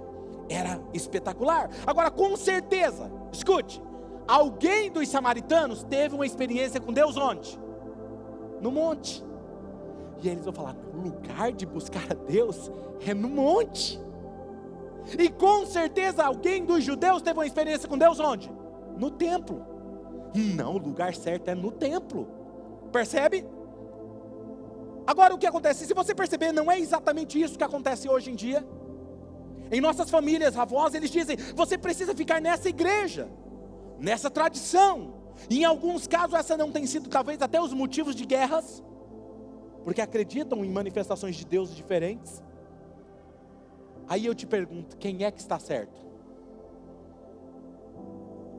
era 0.49 0.81
espetacular. 0.93 1.71
Agora, 1.87 2.11
com 2.11 2.37
certeza, 2.37 3.11
escute, 3.33 3.83
alguém 4.27 4.91
dos 4.91 5.09
samaritanos 5.09 5.85
teve 5.85 6.15
uma 6.15 6.27
experiência 6.27 6.81
com 6.81 6.93
Deus 6.93 7.17
onde? 7.17 7.59
No 8.61 8.71
monte. 8.71 9.25
E 10.23 10.29
eles 10.29 10.45
vão 10.45 10.53
falar: 10.53 10.77
o 10.93 11.01
lugar 11.01 11.53
de 11.53 11.65
buscar 11.67 12.05
a 12.11 12.15
Deus 12.15 12.71
é 13.07 13.15
no 13.15 13.29
monte. 13.29 14.01
E 15.19 15.29
com 15.29 15.65
certeza 15.65 16.25
alguém 16.25 16.65
dos 16.65 16.85
judeus 16.85 17.23
teve 17.23 17.39
uma 17.39 17.47
experiência 17.47 17.89
com 17.89 17.97
Deus 17.97 18.21
onde? 18.21 18.51
No 18.97 19.11
templo. 19.11 19.65
Não, 20.35 20.75
o 20.75 20.79
lugar 20.79 21.15
certo 21.15 21.49
é 21.49 21.55
no 21.55 21.71
templo. 21.71 22.29
Percebe? 22.93 23.45
Agora 25.07 25.35
o 25.35 25.39
que 25.39 25.47
acontece? 25.47 25.87
Se 25.87 25.95
você 25.95 26.15
perceber, 26.15 26.53
não 26.53 26.71
é 26.71 26.79
exatamente 26.79 27.41
isso 27.41 27.57
que 27.57 27.65
acontece 27.65 28.09
hoje 28.09 28.31
em 28.31 28.35
dia. 28.35 28.67
Em 29.71 29.81
nossas 29.81 30.11
famílias, 30.11 30.57
avós, 30.57 30.95
eles 30.95 31.11
dizem: 31.11 31.37
você 31.55 31.79
precisa 31.79 32.15
ficar 32.15 32.41
nessa 32.41 32.69
igreja, 32.69 33.29
nessa 33.99 34.31
tradição. 34.31 35.15
E 35.49 35.61
em 35.61 35.65
alguns 35.65 36.07
casos, 36.07 36.35
essa 36.35 36.57
não 36.57 36.71
tem 36.71 36.87
sido 36.87 37.09
talvez 37.09 37.41
até 37.41 37.61
os 37.61 37.73
motivos 37.73 38.15
de 38.15 38.27
guerras, 38.27 38.83
porque 39.85 40.01
acreditam 40.01 40.65
em 40.65 40.71
manifestações 40.71 41.37
de 41.37 41.47
Deus 41.47 41.75
diferentes. 41.75 42.43
Aí 44.09 44.27
eu 44.27 44.35
te 44.35 44.47
pergunto: 44.47 44.97
quem 44.97 45.25
é 45.25 45.31
que 45.31 45.41
está 45.41 45.59
certo? 45.59 46.07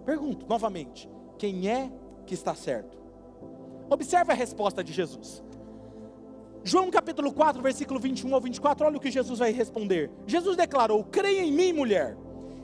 Pergunto 0.06 0.48
novamente: 0.48 1.10
quem 1.40 1.70
é 1.70 1.90
que 2.28 2.34
está 2.34 2.54
certo. 2.54 3.00
Observe 3.90 4.32
a 4.32 4.36
resposta 4.36 4.84
de 4.84 4.94
Jesus. 4.94 5.42
João 6.64 6.92
capítulo 6.92 7.32
4, 7.32 7.62
versículo 7.62 8.00
21 8.00 8.36
ao 8.36 8.42
24, 8.42 8.86
olha 8.86 8.98
o 8.98 9.00
que 9.00 9.10
Jesus 9.10 9.40
vai 9.40 9.52
responder. 9.52 10.12
Jesus 10.28 10.58
declarou: 10.58 11.04
Creia 11.06 11.42
em 11.42 11.52
mim, 11.52 11.74
mulher. 11.74 12.18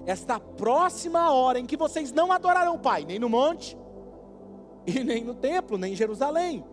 Esta 0.05 0.39
próxima 0.39 1.31
hora 1.31 1.57
em 1.57 1.65
que 1.65 1.77
vocês 1.77 2.11
não 2.11 2.31
adorarão 2.31 2.75
o 2.75 2.79
Pai, 2.79 3.05
nem 3.05 3.17
no 3.17 3.29
monte, 3.29 3.75
e 4.85 5.03
nem 5.03 5.23
no 5.23 5.33
templo, 5.33 5.77
nem 5.77 5.93
em 5.93 5.95
Jerusalém. 5.95 6.63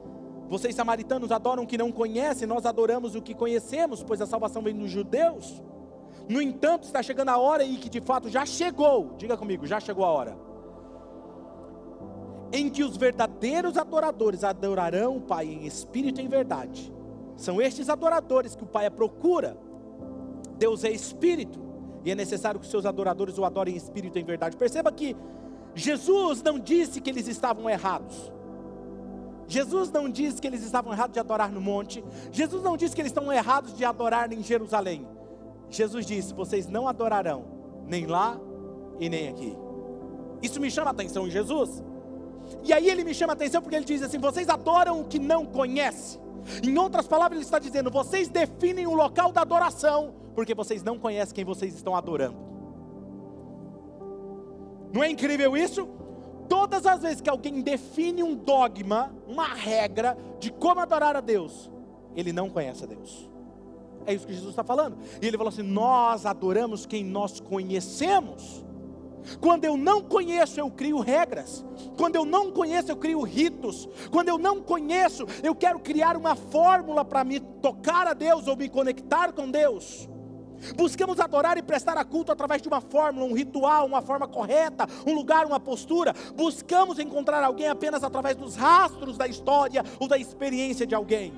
Vocês 0.50 0.74
samaritanos 0.74 1.32
adoram 1.32 1.62
o 1.62 1.66
que 1.66 1.78
não 1.78 1.90
conhecem, 1.90 2.46
nós 2.46 2.66
adoramos 2.66 3.14
o 3.14 3.22
que 3.22 3.32
conhecemos, 3.32 4.02
pois 4.02 4.20
a 4.20 4.26
salvação 4.26 4.60
vem 4.60 4.74
dos 4.74 4.90
judeus. 4.90 5.62
No 6.28 6.42
entanto, 6.42 6.84
está 6.84 7.02
chegando 7.02 7.30
a 7.30 7.38
hora 7.38 7.64
e 7.64 7.76
que 7.76 7.88
de 7.88 8.00
fato 8.02 8.28
já 8.28 8.44
chegou. 8.44 9.14
Diga 9.16 9.36
comigo, 9.36 9.66
já 9.66 9.80
chegou 9.80 10.04
a 10.04 10.10
hora 10.10 10.51
em 12.52 12.68
que 12.68 12.84
os 12.84 12.96
verdadeiros 12.96 13.78
adoradores 13.78 14.44
adorarão 14.44 15.16
o 15.16 15.20
Pai 15.20 15.46
em 15.46 15.66
espírito 15.66 16.20
e 16.20 16.24
em 16.24 16.28
verdade. 16.28 16.92
São 17.36 17.60
estes 17.60 17.88
adoradores 17.88 18.54
que 18.54 18.62
o 18.62 18.66
Pai 18.66 18.88
procura. 18.90 19.56
Deus 20.58 20.84
é 20.84 20.90
espírito 20.90 21.58
e 22.04 22.10
é 22.10 22.14
necessário 22.14 22.60
que 22.60 22.66
os 22.66 22.70
seus 22.70 22.84
adoradores 22.84 23.38
o 23.38 23.44
adorem 23.44 23.74
em 23.74 23.76
espírito 23.76 24.18
e 24.18 24.22
em 24.22 24.24
verdade. 24.24 24.56
Perceba 24.56 24.92
que 24.92 25.16
Jesus 25.74 26.42
não 26.42 26.58
disse 26.58 27.00
que 27.00 27.08
eles 27.08 27.26
estavam 27.26 27.68
errados. 27.70 28.30
Jesus 29.46 29.90
não 29.90 30.08
disse 30.08 30.40
que 30.40 30.46
eles 30.46 30.62
estavam 30.62 30.92
errados 30.92 31.14
de 31.14 31.20
adorar 31.20 31.50
no 31.50 31.60
monte. 31.60 32.04
Jesus 32.30 32.62
não 32.62 32.76
disse 32.76 32.94
que 32.94 33.00
eles 33.00 33.10
estão 33.10 33.32
errados 33.32 33.74
de 33.74 33.84
adorar 33.84 34.32
em 34.32 34.42
Jerusalém. 34.42 35.06
Jesus 35.70 36.04
disse: 36.04 36.34
vocês 36.34 36.68
não 36.68 36.86
adorarão 36.86 37.44
nem 37.86 38.06
lá 38.06 38.38
e 39.00 39.08
nem 39.08 39.28
aqui. 39.28 39.56
Isso 40.42 40.60
me 40.60 40.70
chama 40.70 40.90
a 40.90 40.92
atenção 40.92 41.26
em 41.26 41.30
Jesus. 41.30 41.82
E 42.64 42.72
aí 42.72 42.88
ele 42.88 43.04
me 43.04 43.14
chama 43.14 43.32
a 43.32 43.34
atenção 43.34 43.60
porque 43.62 43.76
ele 43.76 43.84
diz 43.84 44.02
assim: 44.02 44.18
vocês 44.18 44.48
adoram 44.48 45.00
o 45.00 45.04
que 45.04 45.18
não 45.18 45.44
conhece. 45.46 46.18
Em 46.62 46.76
outras 46.76 47.06
palavras, 47.06 47.36
ele 47.36 47.44
está 47.44 47.58
dizendo: 47.58 47.90
vocês 47.90 48.28
definem 48.28 48.86
o 48.86 48.94
local 48.94 49.32
da 49.32 49.42
adoração, 49.42 50.14
porque 50.34 50.54
vocês 50.54 50.82
não 50.82 50.98
conhecem 50.98 51.34
quem 51.34 51.44
vocês 51.44 51.74
estão 51.74 51.94
adorando. 51.94 52.36
Não 54.92 55.02
é 55.02 55.10
incrível 55.10 55.56
isso? 55.56 55.88
Todas 56.48 56.84
as 56.84 57.00
vezes 57.00 57.20
que 57.20 57.30
alguém 57.30 57.62
define 57.62 58.22
um 58.22 58.34
dogma, 58.34 59.14
uma 59.26 59.46
regra 59.46 60.16
de 60.38 60.52
como 60.52 60.80
adorar 60.80 61.16
a 61.16 61.20
Deus, 61.20 61.70
ele 62.14 62.32
não 62.32 62.50
conhece 62.50 62.84
a 62.84 62.86
Deus. 62.86 63.30
É 64.04 64.12
isso 64.12 64.26
que 64.26 64.34
Jesus 64.34 64.50
está 64.50 64.64
falando. 64.64 64.98
E 65.20 65.26
ele 65.26 65.36
falou 65.36 65.50
assim: 65.50 65.62
Nós 65.62 66.26
adoramos 66.26 66.84
quem 66.84 67.04
nós 67.04 67.40
conhecemos. 67.40 68.64
Quando 69.40 69.64
eu 69.64 69.76
não 69.76 70.02
conheço, 70.02 70.58
eu 70.58 70.70
crio 70.70 70.98
regras. 71.00 71.64
Quando 71.96 72.16
eu 72.16 72.24
não 72.24 72.50
conheço, 72.50 72.90
eu 72.90 72.96
crio 72.96 73.22
ritos. 73.22 73.88
Quando 74.10 74.28
eu 74.28 74.38
não 74.38 74.60
conheço, 74.60 75.26
eu 75.42 75.54
quero 75.54 75.78
criar 75.78 76.16
uma 76.16 76.34
fórmula 76.34 77.04
para 77.04 77.24
me 77.24 77.40
tocar 77.40 78.06
a 78.06 78.14
Deus 78.14 78.46
ou 78.46 78.56
me 78.56 78.68
conectar 78.68 79.32
com 79.32 79.50
Deus. 79.50 80.08
Buscamos 80.76 81.18
adorar 81.18 81.58
e 81.58 81.62
prestar 81.62 81.96
a 81.96 82.04
culto 82.04 82.30
através 82.30 82.62
de 82.62 82.68
uma 82.68 82.80
fórmula, 82.80 83.26
um 83.26 83.34
ritual, 83.34 83.84
uma 83.84 84.00
forma 84.00 84.28
correta, 84.28 84.86
um 85.06 85.12
lugar, 85.12 85.44
uma 85.44 85.58
postura. 85.58 86.14
Buscamos 86.36 86.98
encontrar 86.98 87.42
alguém 87.42 87.68
apenas 87.68 88.04
através 88.04 88.36
dos 88.36 88.54
rastros 88.54 89.18
da 89.18 89.26
história 89.26 89.84
ou 89.98 90.06
da 90.06 90.16
experiência 90.16 90.86
de 90.86 90.94
alguém. 90.94 91.32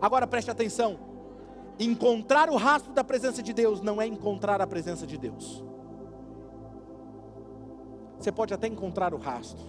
Agora 0.00 0.26
preste 0.26 0.50
atenção: 0.50 0.98
encontrar 1.78 2.48
o 2.48 2.56
rastro 2.56 2.92
da 2.92 3.04
presença 3.04 3.42
de 3.42 3.52
Deus 3.52 3.82
não 3.82 4.00
é 4.00 4.06
encontrar 4.06 4.60
a 4.62 4.66
presença 4.66 5.06
de 5.06 5.18
Deus. 5.18 5.62
Você 8.20 8.30
pode 8.30 8.52
até 8.52 8.66
encontrar 8.66 9.14
o 9.14 9.16
rastro, 9.16 9.64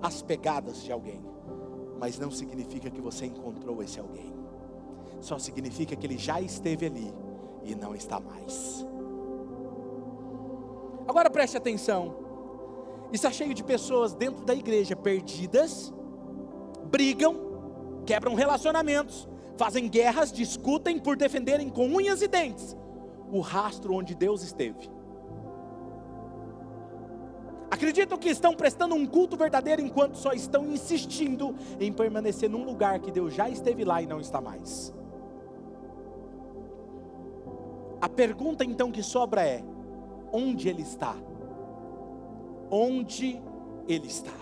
as 0.00 0.22
pegadas 0.22 0.84
de 0.84 0.92
alguém, 0.92 1.20
mas 1.98 2.16
não 2.16 2.30
significa 2.30 2.88
que 2.88 3.00
você 3.00 3.26
encontrou 3.26 3.82
esse 3.82 3.98
alguém. 3.98 4.32
Só 5.20 5.36
significa 5.36 5.96
que 5.96 6.06
ele 6.06 6.16
já 6.16 6.40
esteve 6.40 6.86
ali 6.86 7.12
e 7.64 7.74
não 7.74 7.92
está 7.92 8.20
mais. 8.20 8.86
Agora 11.08 11.28
preste 11.28 11.56
atenção. 11.56 12.14
Está 13.12 13.32
cheio 13.32 13.52
de 13.52 13.64
pessoas 13.64 14.14
dentro 14.14 14.44
da 14.44 14.54
igreja 14.54 14.94
perdidas, 14.94 15.92
brigam, 16.84 17.34
quebram 18.06 18.36
relacionamentos, 18.36 19.28
fazem 19.56 19.88
guerras, 19.88 20.30
discutem 20.30 21.00
por 21.00 21.16
defenderem 21.16 21.68
com 21.68 21.88
unhas 21.88 22.22
e 22.22 22.28
dentes 22.28 22.76
o 23.32 23.40
rastro 23.40 23.94
onde 23.94 24.14
Deus 24.14 24.44
esteve 24.44 24.99
acreditam 27.70 28.18
que 28.18 28.28
estão 28.28 28.54
prestando 28.54 28.94
um 28.94 29.06
culto 29.06 29.36
verdadeiro 29.36 29.80
enquanto 29.80 30.16
só 30.16 30.32
estão 30.32 30.66
insistindo 30.66 31.54
em 31.78 31.92
permanecer 31.92 32.50
num 32.50 32.64
lugar 32.64 32.98
que 32.98 33.10
Deus 33.12 33.32
já 33.32 33.48
esteve 33.48 33.84
lá 33.84 34.02
e 34.02 34.06
não 34.06 34.20
está 34.20 34.40
mais. 34.40 34.92
A 38.00 38.08
pergunta 38.08 38.64
então 38.64 38.90
que 38.90 39.02
sobra 39.02 39.42
é: 39.42 39.62
onde 40.32 40.68
Ele 40.68 40.82
está? 40.82 41.14
Onde 42.70 43.40
Ele 43.86 44.06
está? 44.06 44.32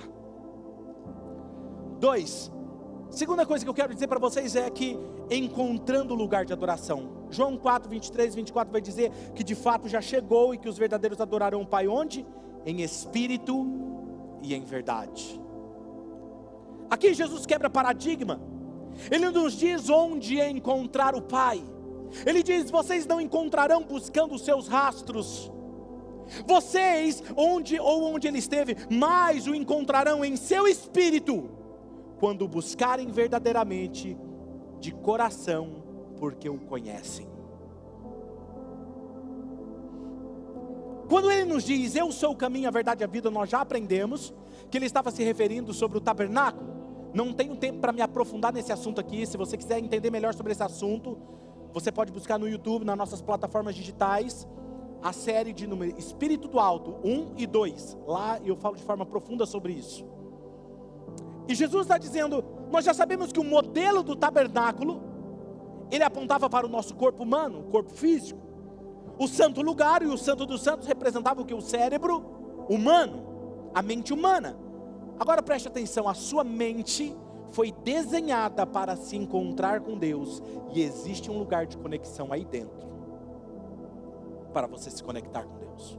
Dois, 1.99 2.51
segunda 3.11 3.45
coisa 3.45 3.65
que 3.65 3.69
eu 3.69 3.75
quero 3.75 3.93
dizer 3.93 4.07
para 4.07 4.21
vocês 4.21 4.55
é 4.55 4.71
que 4.71 4.97
encontrando 5.31 6.15
o 6.15 6.17
lugar 6.17 6.45
de 6.45 6.53
adoração. 6.53 7.19
João 7.31 7.59
4, 7.59 7.91
23 7.91 8.35
24 8.35 8.73
vai 8.73 8.81
dizer 8.81 9.11
que 9.35 9.45
de 9.45 9.55
fato 9.55 9.89
já 9.89 10.01
chegou 10.01 10.55
e 10.55 10.59
que 10.59 10.69
os 10.69 10.79
verdadeiros 10.79 11.21
adorarão 11.21 11.61
o 11.61 11.67
Pai 11.67 11.87
onde? 11.89 12.25
Em 12.65 12.83
espírito 12.83 13.67
e 14.43 14.55
em 14.55 14.65
verdade. 14.65 15.41
Aqui 16.91 17.13
Jesus 17.13 17.47
quebra 17.47 17.69
paradigma. 17.69 18.41
Ele 19.11 19.31
nos 19.31 19.53
diz 19.55 19.89
onde 19.89 20.41
encontrar 20.41 21.15
o 21.15 21.23
Pai. 21.23 21.63
Ele 22.27 22.43
diz: 22.43 22.71
vocês 22.71 23.07
não 23.07 23.21
encontrarão 23.21 23.85
buscando 23.85 24.35
os 24.35 24.43
seus 24.43 24.67
rastros. 24.67 25.53
Vocês, 26.47 27.23
onde 27.37 27.79
ou 27.81 28.05
onde 28.15 28.29
ele 28.29 28.39
esteve, 28.39 28.77
mais 28.91 29.47
o 29.47 29.55
encontrarão 29.55 30.25
em 30.25 30.37
seu 30.37 30.67
espírito, 30.67 31.49
quando 32.19 32.47
buscarem 32.47 33.09
verdadeiramente 33.09 34.17
de 34.79 34.93
coração, 34.93 35.83
porque 36.19 36.49
o 36.49 36.59
conhecem. 36.59 37.28
Quando 41.09 41.31
ele 41.31 41.45
nos 41.45 41.65
diz, 41.65 41.95
Eu 41.95 42.13
sou 42.13 42.33
o 42.33 42.37
caminho, 42.37 42.69
a 42.69 42.71
verdade 42.71 43.03
e 43.03 43.05
a 43.05 43.07
vida, 43.07 43.31
nós 43.31 43.49
já 43.49 43.61
aprendemos 43.61 44.35
que 44.71 44.77
ele 44.77 44.87
estava 44.87 45.11
se 45.11 45.23
referindo 45.23 45.73
sobre 45.73 45.97
o 45.99 46.01
tabernáculo. 46.01 46.77
Não 47.15 47.33
tenho 47.33 47.57
tempo 47.57 47.81
para 47.81 47.93
me 47.93 48.03
aprofundar 48.03 48.53
nesse 48.53 48.71
assunto 48.71 49.01
aqui. 49.01 49.27
Se 49.27 49.37
você 49.37 49.57
quiser 49.57 49.79
entender 49.79 50.11
melhor 50.11 50.35
sobre 50.35 50.53
esse 50.53 50.63
assunto, 50.63 51.19
você 51.73 51.91
pode 51.91 52.13
buscar 52.13 52.39
no 52.39 52.49
YouTube, 52.49 52.85
nas 52.85 52.97
nossas 52.97 53.23
plataformas 53.23 53.75
digitais, 53.75 54.47
a 55.03 55.13
série 55.13 55.53
de 55.53 55.67
Espírito 55.97 56.49
do 56.49 56.61
Alto 56.61 56.97
1 57.03 57.35
e 57.37 57.47
2. 57.47 57.97
Lá 58.07 58.39
eu 58.45 58.57
falo 58.57 58.77
de 58.77 58.83
forma 58.83 59.07
profunda 59.07 59.47
sobre 59.47 59.73
isso. 59.73 60.05
E 61.49 61.55
Jesus 61.55 61.83
está 61.83 61.97
dizendo: 61.97 62.45
nós 62.71 62.85
já 62.85 62.93
sabemos 62.93 63.33
que 63.33 63.41
o 63.41 63.45
modelo 63.45 64.03
do 64.03 64.15
tabernáculo 64.15 65.03
ele 65.91 66.05
apontava 66.05 66.51
para 66.51 66.67
o 66.67 66.69
nosso 66.69 66.95
corpo 66.95 67.23
humano, 67.23 67.61
o 67.61 67.65
corpo 67.65 67.93
físico. 67.93 68.48
O 69.19 69.27
santo 69.27 69.61
lugar 69.63 70.03
e 70.03 70.07
o 70.07 70.17
santo 70.17 70.47
dos 70.47 70.63
santos 70.63 70.87
representavam 70.87 71.43
o 71.43 71.47
que? 71.47 71.55
O 71.55 71.61
cérebro 71.61 72.25
humano, 72.69 73.71
a 73.75 73.83
mente 73.83 74.13
humana. 74.13 74.57
Agora 75.19 75.43
preste 75.43 75.67
atenção, 75.67 76.09
a 76.09 76.15
sua 76.15 76.45
mente 76.45 77.17
foi 77.51 77.73
desenhada 77.73 78.67
para 78.67 78.95
se 78.95 79.17
encontrar 79.17 79.81
com 79.81 79.99
Deus 79.99 80.43
e 80.73 80.83
existe 80.83 81.31
um 81.31 81.39
lugar 81.39 81.67
de 81.67 81.77
conexão 81.77 82.33
aí 82.33 82.45
dentro 82.45 82.87
para 84.53 84.67
você 84.67 84.91
se 84.91 85.03
conectar 85.03 85.45
com 85.45 85.59
Deus. 85.59 85.99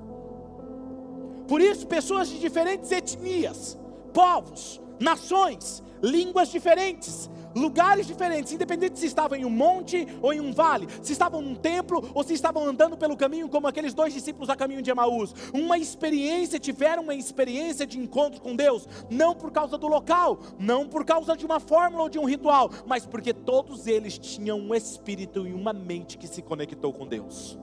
Por 1.47 1.61
isso, 1.61 1.87
pessoas 1.87 2.29
de 2.29 2.39
diferentes 2.39 2.91
etnias, 2.91 3.77
povos, 4.13 4.81
nações, 4.99 5.83
línguas 6.01 6.49
diferentes, 6.49 7.29
lugares 7.55 8.05
diferentes, 8.05 8.53
independente 8.53 8.99
se 8.99 9.05
estavam 9.05 9.37
em 9.37 9.45
um 9.45 9.49
monte 9.49 10.07
ou 10.21 10.33
em 10.33 10.39
um 10.39 10.53
vale, 10.53 10.87
se 11.01 11.11
estavam 11.11 11.41
num 11.41 11.55
templo 11.55 12.09
ou 12.13 12.23
se 12.23 12.33
estavam 12.33 12.63
andando 12.63 12.97
pelo 12.97 13.17
caminho, 13.17 13.49
como 13.49 13.67
aqueles 13.67 13.93
dois 13.93 14.13
discípulos 14.13 14.49
a 14.49 14.55
caminho 14.55 14.81
de 14.81 14.89
Emaús. 14.89 15.33
Uma 15.53 15.77
experiência, 15.77 16.59
tiveram 16.59 17.03
uma 17.03 17.15
experiência 17.15 17.85
de 17.85 17.99
encontro 17.99 18.41
com 18.41 18.55
Deus, 18.55 18.87
não 19.09 19.35
por 19.35 19.51
causa 19.51 19.77
do 19.77 19.87
local, 19.87 20.39
não 20.57 20.87
por 20.87 21.05
causa 21.05 21.35
de 21.35 21.45
uma 21.45 21.59
fórmula 21.59 22.03
ou 22.03 22.09
de 22.09 22.19
um 22.19 22.25
ritual, 22.25 22.69
mas 22.85 23.05
porque 23.05 23.33
todos 23.33 23.87
eles 23.87 24.17
tinham 24.17 24.59
um 24.59 24.73
espírito 24.73 25.47
e 25.47 25.53
uma 25.53 25.73
mente 25.73 26.17
que 26.17 26.27
se 26.27 26.41
conectou 26.41 26.93
com 26.93 27.07
Deus. 27.07 27.57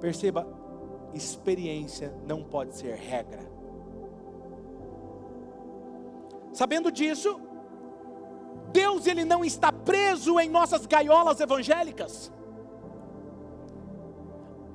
Perceba, 0.00 0.46
experiência 1.14 2.14
não 2.26 2.42
pode 2.42 2.76
ser 2.76 2.94
regra. 2.94 3.63
Sabendo 6.54 6.90
disso, 6.90 7.40
Deus 8.72 9.06
ele 9.06 9.24
não 9.24 9.44
está 9.44 9.72
preso 9.72 10.38
em 10.38 10.48
nossas 10.48 10.86
gaiolas 10.86 11.40
evangélicas. 11.40 12.32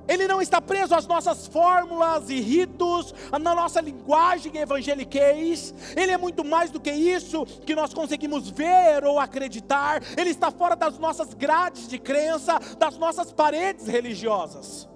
Ele 0.06 0.26
não 0.26 0.42
está 0.42 0.60
preso 0.60 0.94
às 0.94 1.06
nossas 1.06 1.46
fórmulas 1.46 2.28
e 2.30 2.40
ritos, 2.40 3.14
na 3.40 3.54
nossa 3.54 3.80
linguagem 3.80 4.56
evangeliquez. 4.56 5.72
Ele 5.96 6.12
é 6.12 6.18
muito 6.18 6.44
mais 6.44 6.70
do 6.70 6.80
que 6.80 6.90
isso 6.90 7.46
que 7.46 7.74
nós 7.74 7.94
conseguimos 7.94 8.50
ver 8.50 9.04
ou 9.04 9.18
acreditar. 9.18 10.02
Ele 10.18 10.30
está 10.30 10.50
fora 10.50 10.74
das 10.74 10.98
nossas 10.98 11.32
grades 11.32 11.88
de 11.88 11.98
crença, 11.98 12.58
das 12.76 12.98
nossas 12.98 13.32
paredes 13.32 13.86
religiosas. 13.86 14.88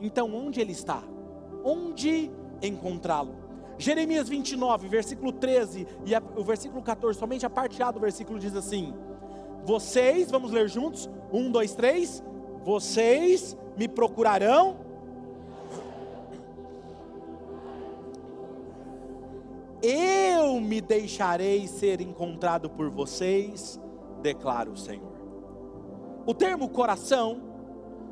Então, 0.00 0.34
onde 0.34 0.60
ele 0.60 0.72
está? 0.72 1.02
Onde 1.64 2.30
encontrá-lo? 2.60 3.41
Jeremias 3.78 4.28
29, 4.28 4.88
versículo 4.88 5.32
13 5.32 5.86
e 6.04 6.14
a, 6.14 6.22
o 6.36 6.44
versículo 6.44 6.82
14, 6.82 7.18
somente 7.18 7.46
a 7.46 7.50
parte 7.50 7.82
A 7.82 7.90
do 7.90 8.00
versículo 8.00 8.38
diz 8.38 8.54
assim: 8.54 8.94
Vocês, 9.64 10.30
vamos 10.30 10.50
ler 10.50 10.68
juntos? 10.68 11.08
Um, 11.32 11.50
dois, 11.50 11.74
três. 11.74 12.22
Vocês 12.64 13.56
me 13.76 13.88
procurarão. 13.88 14.76
Eu 19.82 20.60
me 20.60 20.80
deixarei 20.80 21.66
ser 21.66 22.00
encontrado 22.00 22.70
por 22.70 22.88
vocês, 22.88 23.80
declara 24.22 24.70
o 24.70 24.76
Senhor. 24.76 25.12
O 26.24 26.32
termo 26.32 26.68
coração 26.68 27.42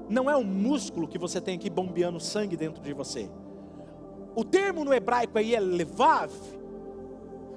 não 0.08 0.28
é 0.28 0.36
um 0.36 0.42
músculo 0.42 1.06
que 1.06 1.16
você 1.16 1.40
tem 1.40 1.54
aqui 1.54 1.70
bombeando 1.70 2.18
sangue 2.18 2.56
dentro 2.56 2.82
de 2.82 2.92
você. 2.92 3.30
O 4.40 4.44
termo 4.44 4.86
no 4.86 4.94
hebraico 4.94 5.36
aí 5.36 5.54
é 5.54 5.60
levav, 5.60 6.32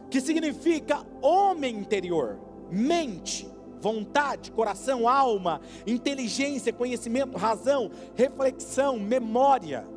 que 0.10 0.20
significa 0.20 1.02
homem 1.22 1.78
interior, 1.78 2.38
mente, 2.70 3.50
vontade, 3.80 4.52
coração, 4.52 5.08
alma, 5.08 5.62
inteligência, 5.88 6.74
conhecimento, 6.74 7.38
razão, 7.38 7.90
reflexão, 8.16 9.00
memória. 9.00 9.88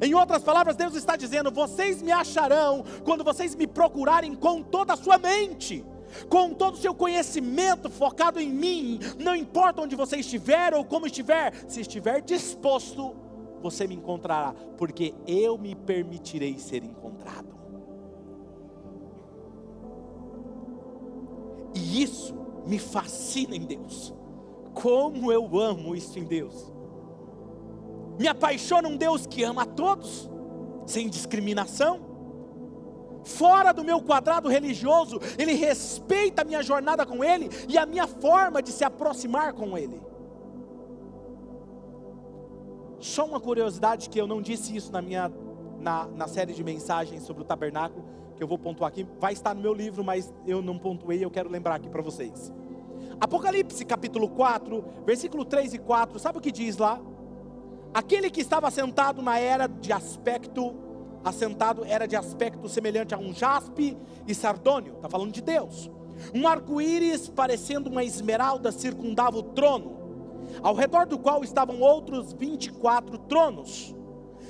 Em 0.00 0.14
outras 0.14 0.44
palavras, 0.44 0.76
Deus 0.76 0.94
está 0.94 1.16
dizendo: 1.16 1.50
vocês 1.50 2.00
me 2.00 2.12
acharão 2.12 2.84
quando 3.02 3.24
vocês 3.24 3.56
me 3.56 3.66
procurarem 3.66 4.36
com 4.36 4.62
toda 4.62 4.92
a 4.92 4.96
sua 4.96 5.18
mente, 5.18 5.84
com 6.28 6.54
todo 6.54 6.74
o 6.74 6.78
seu 6.78 6.94
conhecimento 6.94 7.90
focado 7.90 8.38
em 8.38 8.50
mim. 8.50 9.00
Não 9.18 9.34
importa 9.34 9.82
onde 9.82 9.96
você 9.96 10.18
estiver 10.18 10.72
ou 10.74 10.84
como 10.84 11.06
estiver, 11.06 11.52
se 11.66 11.80
estiver 11.80 12.22
disposto, 12.22 13.23
você 13.64 13.86
me 13.86 13.94
encontrará, 13.94 14.54
porque 14.76 15.14
eu 15.26 15.56
me 15.56 15.74
permitirei 15.74 16.58
ser 16.58 16.84
encontrado. 16.84 17.48
E 21.74 22.02
isso 22.02 22.34
me 22.66 22.78
fascina 22.78 23.56
em 23.56 23.64
Deus. 23.64 24.14
Como 24.74 25.32
eu 25.32 25.58
amo 25.58 25.96
isso 25.96 26.18
em 26.18 26.24
Deus. 26.24 26.72
Me 28.18 28.28
apaixona 28.28 28.86
um 28.86 28.98
Deus 28.98 29.26
que 29.26 29.42
ama 29.42 29.62
a 29.62 29.66
todos, 29.66 30.30
sem 30.86 31.08
discriminação. 31.08 32.12
Fora 33.24 33.72
do 33.72 33.82
meu 33.82 34.02
quadrado 34.02 34.46
religioso, 34.46 35.18
Ele 35.38 35.54
respeita 35.54 36.42
a 36.42 36.44
minha 36.44 36.62
jornada 36.62 37.06
com 37.06 37.24
Ele 37.24 37.48
e 37.66 37.78
a 37.78 37.86
minha 37.86 38.06
forma 38.06 38.62
de 38.62 38.70
se 38.70 38.84
aproximar 38.84 39.54
com 39.54 39.78
Ele. 39.78 40.13
Só 43.04 43.26
uma 43.26 43.38
curiosidade 43.38 44.08
que 44.08 44.18
eu 44.18 44.26
não 44.26 44.40
disse 44.40 44.74
isso 44.74 44.90
na 44.90 45.02
minha 45.02 45.30
na, 45.78 46.06
na 46.06 46.26
série 46.26 46.54
de 46.54 46.64
mensagens 46.64 47.22
sobre 47.22 47.42
o 47.42 47.44
tabernáculo, 47.44 48.02
que 48.34 48.42
eu 48.42 48.48
vou 48.48 48.58
pontuar 48.58 48.88
aqui, 48.88 49.06
vai 49.20 49.34
estar 49.34 49.54
no 49.54 49.60
meu 49.60 49.74
livro, 49.74 50.02
mas 50.02 50.32
eu 50.46 50.62
não 50.62 50.78
pontuei, 50.78 51.22
eu 51.22 51.30
quero 51.30 51.50
lembrar 51.50 51.74
aqui 51.74 51.86
para 51.86 52.00
vocês. 52.00 52.50
Apocalipse 53.20 53.84
capítulo 53.84 54.26
4, 54.30 54.82
versículo 55.04 55.44
3 55.44 55.74
e 55.74 55.78
4, 55.80 56.18
sabe 56.18 56.38
o 56.38 56.40
que 56.40 56.50
diz 56.50 56.78
lá? 56.78 56.98
Aquele 57.92 58.30
que 58.30 58.40
estava 58.40 58.70
sentado 58.70 59.20
na 59.20 59.38
era 59.38 59.66
de 59.66 59.92
aspecto, 59.92 60.74
assentado 61.22 61.84
era 61.84 62.08
de 62.08 62.16
aspecto 62.16 62.70
semelhante 62.70 63.14
a 63.14 63.18
um 63.18 63.34
jaspe 63.34 63.98
e 64.26 64.34
sardônio, 64.34 64.94
está 64.94 65.10
falando 65.10 65.30
de 65.30 65.42
Deus. 65.42 65.90
Um 66.34 66.48
arco-íris 66.48 67.28
parecendo 67.28 67.90
uma 67.90 68.02
esmeralda 68.02 68.72
circundava 68.72 69.36
o 69.36 69.42
trono, 69.42 70.03
ao 70.62 70.74
redor 70.74 71.06
do 71.06 71.18
qual 71.18 71.42
estavam 71.42 71.80
outros 71.80 72.32
24 72.32 73.18
tronos, 73.18 73.94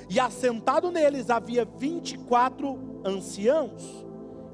e 0.09 0.19
assentado 0.19 0.91
neles 0.91 1.29
havia 1.29 1.65
24 1.65 3.01
anciãos. 3.03 4.05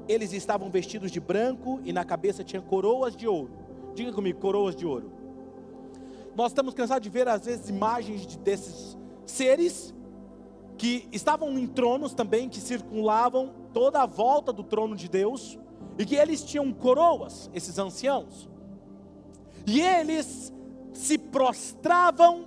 Eles 0.08 0.32
estavam 0.32 0.70
vestidos 0.70 1.10
de 1.10 1.20
branco 1.20 1.80
e 1.84 1.92
na 1.92 2.04
cabeça 2.04 2.42
tinham 2.42 2.62
coroas 2.62 3.14
de 3.14 3.28
ouro. 3.28 3.52
Diga 3.94 4.12
comigo, 4.12 4.40
coroas 4.40 4.74
de 4.74 4.86
ouro. 4.86 5.12
Nós 6.34 6.52
estamos 6.52 6.74
cansados 6.74 7.02
de 7.02 7.10
ver 7.10 7.28
às 7.28 7.44
vezes 7.44 7.68
imagens 7.68 8.26
de, 8.26 8.38
desses 8.38 8.96
seres 9.26 9.94
que 10.78 11.06
estavam 11.12 11.58
em 11.58 11.66
tronos 11.66 12.14
também, 12.14 12.48
que 12.48 12.58
circulavam 12.58 13.52
toda 13.72 14.02
a 14.02 14.06
volta 14.06 14.52
do 14.52 14.64
trono 14.64 14.96
de 14.96 15.08
Deus, 15.08 15.58
e 15.98 16.04
que 16.04 16.16
eles 16.16 16.42
tinham 16.42 16.72
coroas, 16.72 17.50
esses 17.54 17.78
anciãos. 17.78 18.48
E 19.66 19.80
eles 19.80 20.52
se 20.92 21.18
prostravam 21.18 22.46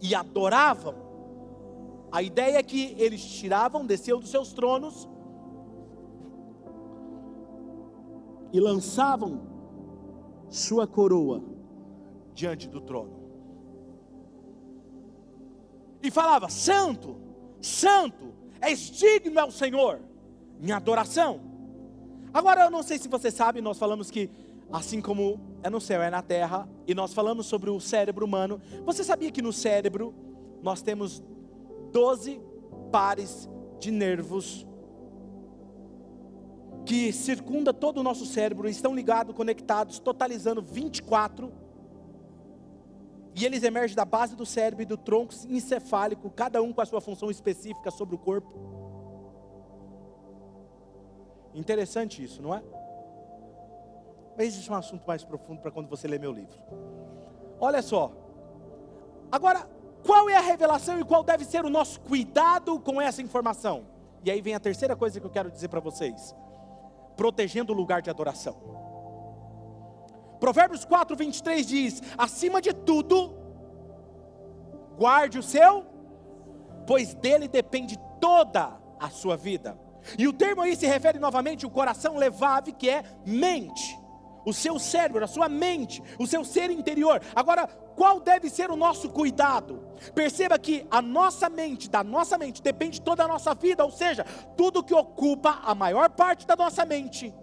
e 0.00 0.14
adoravam. 0.14 0.94
A 2.12 2.22
ideia 2.22 2.58
é 2.58 2.62
que 2.62 2.94
eles 2.98 3.22
tiravam, 3.24 3.86
desciam 3.86 4.18
dos 4.18 4.30
seus 4.30 4.52
tronos 4.52 5.08
e 8.52 8.58
lançavam 8.58 9.42
sua 10.48 10.86
coroa 10.86 11.42
diante 12.34 12.68
do 12.68 12.80
trono. 12.80 13.20
E 16.02 16.10
falava: 16.10 16.48
Santo, 16.48 17.16
Santo, 17.60 18.34
és 18.60 18.90
digno 18.90 19.38
ao 19.38 19.50
Senhor, 19.50 20.00
minha 20.58 20.76
adoração. 20.76 21.40
Agora 22.32 22.64
eu 22.64 22.70
não 22.70 22.82
sei 22.82 22.98
se 22.98 23.08
você 23.08 23.30
sabe, 23.30 23.60
nós 23.60 23.78
falamos 23.78 24.10
que 24.10 24.30
assim 24.72 25.00
como 25.00 25.40
é 25.62 25.70
no 25.70 25.80
céu, 25.80 26.02
é 26.02 26.10
na 26.10 26.22
terra, 26.22 26.68
e 26.90 26.94
nós 26.94 27.14
falamos 27.14 27.46
sobre 27.46 27.70
o 27.70 27.78
cérebro 27.78 28.26
humano. 28.26 28.60
Você 28.84 29.04
sabia 29.04 29.30
que 29.30 29.40
no 29.40 29.52
cérebro 29.52 30.12
nós 30.60 30.82
temos 30.82 31.22
12 31.92 32.40
pares 32.90 33.48
de 33.78 33.92
nervos 33.92 34.66
que 36.84 37.12
circunda 37.12 37.72
todo 37.72 37.98
o 37.98 38.02
nosso 38.02 38.26
cérebro, 38.26 38.68
estão 38.68 38.92
ligados, 38.92 39.36
conectados, 39.36 40.00
totalizando 40.00 40.60
24. 40.60 41.52
E 43.36 43.46
eles 43.46 43.62
emergem 43.62 43.94
da 43.94 44.04
base 44.04 44.34
do 44.34 44.44
cérebro 44.44 44.82
e 44.82 44.86
do 44.86 44.96
tronco 44.96 45.32
encefálico, 45.48 46.28
cada 46.28 46.60
um 46.60 46.72
com 46.72 46.80
a 46.80 46.86
sua 46.86 47.00
função 47.00 47.30
específica 47.30 47.92
sobre 47.92 48.16
o 48.16 48.18
corpo. 48.18 48.52
Interessante 51.54 52.24
isso, 52.24 52.42
não 52.42 52.52
é? 52.52 52.64
Isso 54.44 54.70
é 54.70 54.74
um 54.74 54.78
assunto 54.78 55.04
mais 55.06 55.24
profundo 55.24 55.60
para 55.60 55.70
quando 55.70 55.88
você 55.88 56.06
ler 56.08 56.20
meu 56.20 56.32
livro. 56.32 56.58
Olha 57.60 57.82
só. 57.82 58.12
Agora, 59.30 59.68
qual 60.04 60.28
é 60.28 60.36
a 60.36 60.40
revelação 60.40 60.98
e 60.98 61.04
qual 61.04 61.22
deve 61.22 61.44
ser 61.44 61.64
o 61.64 61.70
nosso 61.70 62.00
cuidado 62.00 62.80
com 62.80 63.00
essa 63.00 63.22
informação? 63.22 63.86
E 64.24 64.30
aí 64.30 64.40
vem 64.40 64.54
a 64.54 64.60
terceira 64.60 64.96
coisa 64.96 65.20
que 65.20 65.26
eu 65.26 65.30
quero 65.30 65.50
dizer 65.50 65.68
para 65.68 65.80
vocês 65.80 66.34
protegendo 67.20 67.74
o 67.74 67.76
lugar 67.76 68.00
de 68.00 68.08
adoração. 68.08 68.56
Provérbios 70.40 70.86
4, 70.86 71.14
23 71.14 71.66
diz: 71.66 72.02
acima 72.16 72.62
de 72.62 72.72
tudo, 72.72 73.34
guarde 74.96 75.38
o 75.38 75.42
seu, 75.42 75.84
pois 76.86 77.12
dele 77.12 77.46
depende 77.46 77.98
toda 78.18 78.80
a 78.98 79.10
sua 79.10 79.36
vida. 79.36 79.78
E 80.18 80.26
o 80.26 80.32
termo 80.32 80.62
aí 80.62 80.74
se 80.74 80.86
refere 80.86 81.18
novamente 81.18 81.66
ao 81.66 81.70
coração 81.70 82.16
levave, 82.16 82.72
que 82.72 82.88
é 82.88 83.04
mente, 83.26 83.99
o 84.44 84.52
seu 84.52 84.78
cérebro, 84.78 85.24
a 85.24 85.28
sua 85.28 85.48
mente, 85.48 86.02
o 86.18 86.26
seu 86.26 86.44
ser 86.44 86.70
interior. 86.70 87.20
Agora, 87.34 87.66
qual 87.66 88.20
deve 88.20 88.48
ser 88.48 88.70
o 88.70 88.76
nosso 88.76 89.10
cuidado? 89.10 89.82
Perceba 90.14 90.58
que 90.58 90.86
a 90.90 91.02
nossa 91.02 91.48
mente, 91.48 91.88
da 91.90 92.02
nossa 92.02 92.38
mente, 92.38 92.62
depende 92.62 93.00
toda 93.00 93.24
a 93.24 93.28
nossa 93.28 93.54
vida, 93.54 93.84
ou 93.84 93.90
seja, 93.90 94.24
tudo 94.56 94.82
que 94.82 94.94
ocupa 94.94 95.60
a 95.62 95.74
maior 95.74 96.10
parte 96.10 96.46
da 96.46 96.56
nossa 96.56 96.84
mente 96.84 97.34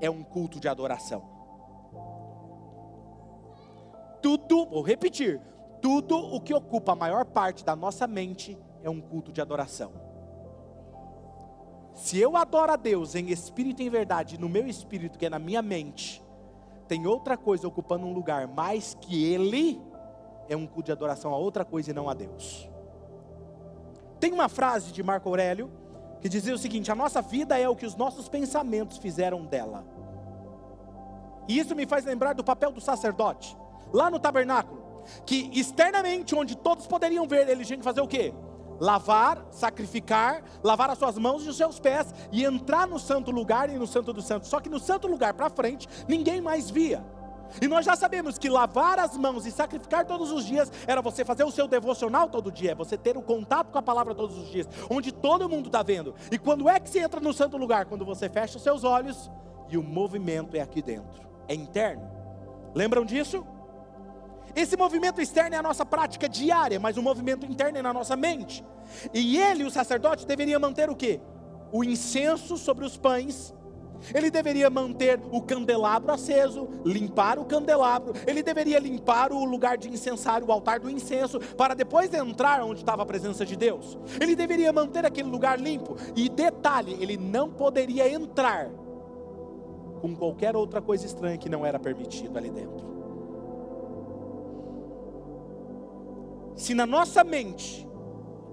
é 0.00 0.10
um 0.10 0.22
culto 0.22 0.60
de 0.60 0.68
adoração. 0.68 1.22
Tudo, 4.22 4.66
vou 4.66 4.82
repetir, 4.82 5.40
tudo 5.80 6.16
o 6.16 6.40
que 6.40 6.54
ocupa 6.54 6.92
a 6.92 6.96
maior 6.96 7.24
parte 7.24 7.64
da 7.64 7.76
nossa 7.76 8.06
mente 8.06 8.58
é 8.82 8.90
um 8.90 9.00
culto 9.00 9.32
de 9.32 9.40
adoração. 9.40 10.05
Se 11.96 12.20
eu 12.20 12.36
adoro 12.36 12.72
a 12.72 12.76
Deus 12.76 13.14
em 13.14 13.30
espírito 13.30 13.80
e 13.80 13.86
em 13.86 13.90
verdade, 13.90 14.38
no 14.38 14.50
meu 14.50 14.66
espírito, 14.66 15.18
que 15.18 15.24
é 15.24 15.30
na 15.30 15.38
minha 15.38 15.62
mente, 15.62 16.22
tem 16.86 17.06
outra 17.06 17.38
coisa 17.38 17.66
ocupando 17.66 18.06
um 18.06 18.12
lugar 18.12 18.46
mais 18.46 18.94
que 19.00 19.24
Ele, 19.24 19.80
é 20.46 20.54
um 20.54 20.66
culto 20.66 20.84
de 20.84 20.92
adoração 20.92 21.32
a 21.32 21.38
outra 21.38 21.64
coisa 21.64 21.90
e 21.90 21.94
não 21.94 22.08
a 22.08 22.12
Deus. 22.12 22.68
Tem 24.20 24.30
uma 24.30 24.46
frase 24.48 24.92
de 24.92 25.02
Marco 25.02 25.26
Aurélio 25.26 25.70
que 26.20 26.28
dizia 26.28 26.54
o 26.54 26.58
seguinte: 26.58 26.92
a 26.92 26.94
nossa 26.94 27.22
vida 27.22 27.58
é 27.58 27.66
o 27.66 27.74
que 27.74 27.86
os 27.86 27.96
nossos 27.96 28.28
pensamentos 28.28 28.98
fizeram 28.98 29.46
dela. 29.46 29.82
E 31.48 31.58
isso 31.58 31.74
me 31.74 31.86
faz 31.86 32.04
lembrar 32.04 32.34
do 32.34 32.44
papel 32.44 32.72
do 32.72 32.80
sacerdote, 32.80 33.56
lá 33.90 34.10
no 34.10 34.20
tabernáculo, 34.20 35.02
que 35.24 35.50
externamente, 35.58 36.34
onde 36.34 36.56
todos 36.56 36.86
poderiam 36.86 37.26
ver, 37.26 37.48
ele 37.48 37.64
tinha 37.64 37.78
que 37.78 37.84
fazer 37.84 38.02
o 38.02 38.06
quê? 38.06 38.34
Lavar, 38.80 39.44
sacrificar, 39.50 40.42
lavar 40.62 40.90
as 40.90 40.98
suas 40.98 41.18
mãos 41.18 41.44
e 41.44 41.48
os 41.48 41.56
seus 41.56 41.78
pés 41.78 42.14
e 42.32 42.44
entrar 42.44 42.86
no 42.86 42.98
santo 42.98 43.30
lugar 43.30 43.70
e 43.70 43.78
no 43.78 43.86
santo 43.86 44.12
dos 44.12 44.26
santos. 44.26 44.48
Só 44.48 44.60
que 44.60 44.68
no 44.68 44.78
santo 44.78 45.06
lugar 45.06 45.34
para 45.34 45.50
frente, 45.50 45.88
ninguém 46.08 46.40
mais 46.40 46.70
via. 46.70 47.04
E 47.60 47.68
nós 47.68 47.84
já 47.86 47.96
sabemos 47.96 48.38
que 48.38 48.48
lavar 48.48 48.98
as 48.98 49.16
mãos 49.16 49.46
e 49.46 49.52
sacrificar 49.52 50.04
todos 50.04 50.30
os 50.30 50.44
dias 50.44 50.70
era 50.86 51.00
você 51.00 51.24
fazer 51.24 51.44
o 51.44 51.50
seu 51.50 51.66
devocional 51.66 52.28
todo 52.28 52.50
dia, 52.50 52.72
é 52.72 52.74
você 52.74 52.96
ter 52.96 53.16
o 53.16 53.22
contato 53.22 53.70
com 53.70 53.78
a 53.78 53.82
palavra 53.82 54.14
todos 54.14 54.36
os 54.36 54.48
dias, 54.50 54.68
onde 54.90 55.12
todo 55.12 55.48
mundo 55.48 55.66
está 55.66 55.82
vendo. 55.82 56.14
E 56.30 56.38
quando 56.38 56.68
é 56.68 56.78
que 56.80 56.90
você 56.90 57.00
entra 57.00 57.20
no 57.20 57.32
santo 57.32 57.56
lugar? 57.56 57.86
Quando 57.86 58.04
você 58.04 58.28
fecha 58.28 58.56
os 58.56 58.62
seus 58.62 58.84
olhos 58.84 59.30
e 59.68 59.78
o 59.78 59.82
movimento 59.82 60.56
é 60.56 60.60
aqui 60.60 60.82
dentro, 60.82 61.26
é 61.48 61.54
interno. 61.54 62.10
Lembram 62.74 63.04
disso? 63.04 63.46
Esse 64.56 64.74
movimento 64.74 65.20
externo 65.20 65.54
é 65.54 65.58
a 65.58 65.62
nossa 65.62 65.84
prática 65.84 66.26
diária, 66.26 66.80
mas 66.80 66.96
o 66.96 67.02
movimento 67.02 67.44
interno 67.44 67.76
é 67.76 67.82
na 67.82 67.92
nossa 67.92 68.16
mente. 68.16 68.64
E 69.12 69.38
ele, 69.38 69.64
o 69.64 69.70
sacerdote, 69.70 70.26
deveria 70.26 70.58
manter 70.58 70.88
o 70.88 70.96
que? 70.96 71.20
O 71.70 71.84
incenso 71.84 72.56
sobre 72.56 72.82
os 72.82 72.96
pães. 72.96 73.54
Ele 74.14 74.30
deveria 74.30 74.70
manter 74.70 75.20
o 75.30 75.42
candelabro 75.42 76.10
aceso, 76.10 76.68
limpar 76.86 77.38
o 77.38 77.44
candelabro. 77.44 78.14
Ele 78.26 78.42
deveria 78.42 78.78
limpar 78.78 79.30
o 79.30 79.44
lugar 79.44 79.76
de 79.76 79.90
incensário, 79.90 80.46
o 80.46 80.52
altar 80.52 80.80
do 80.80 80.88
incenso, 80.88 81.38
para 81.38 81.74
depois 81.74 82.12
entrar 82.14 82.62
onde 82.62 82.80
estava 82.80 83.02
a 83.02 83.06
presença 83.06 83.44
de 83.44 83.56
Deus. 83.56 83.98
Ele 84.18 84.34
deveria 84.34 84.72
manter 84.72 85.04
aquele 85.04 85.28
lugar 85.28 85.60
limpo. 85.60 85.96
E 86.14 86.30
detalhe, 86.30 86.96
ele 86.98 87.18
não 87.18 87.50
poderia 87.50 88.10
entrar 88.10 88.70
com 90.00 90.16
qualquer 90.16 90.56
outra 90.56 90.80
coisa 90.80 91.04
estranha 91.04 91.36
que 91.36 91.50
não 91.50 91.64
era 91.64 91.78
permitido 91.78 92.38
ali 92.38 92.50
dentro. 92.50 92.96
Se 96.56 96.74
na 96.74 96.86
nossa 96.86 97.22
mente 97.22 97.86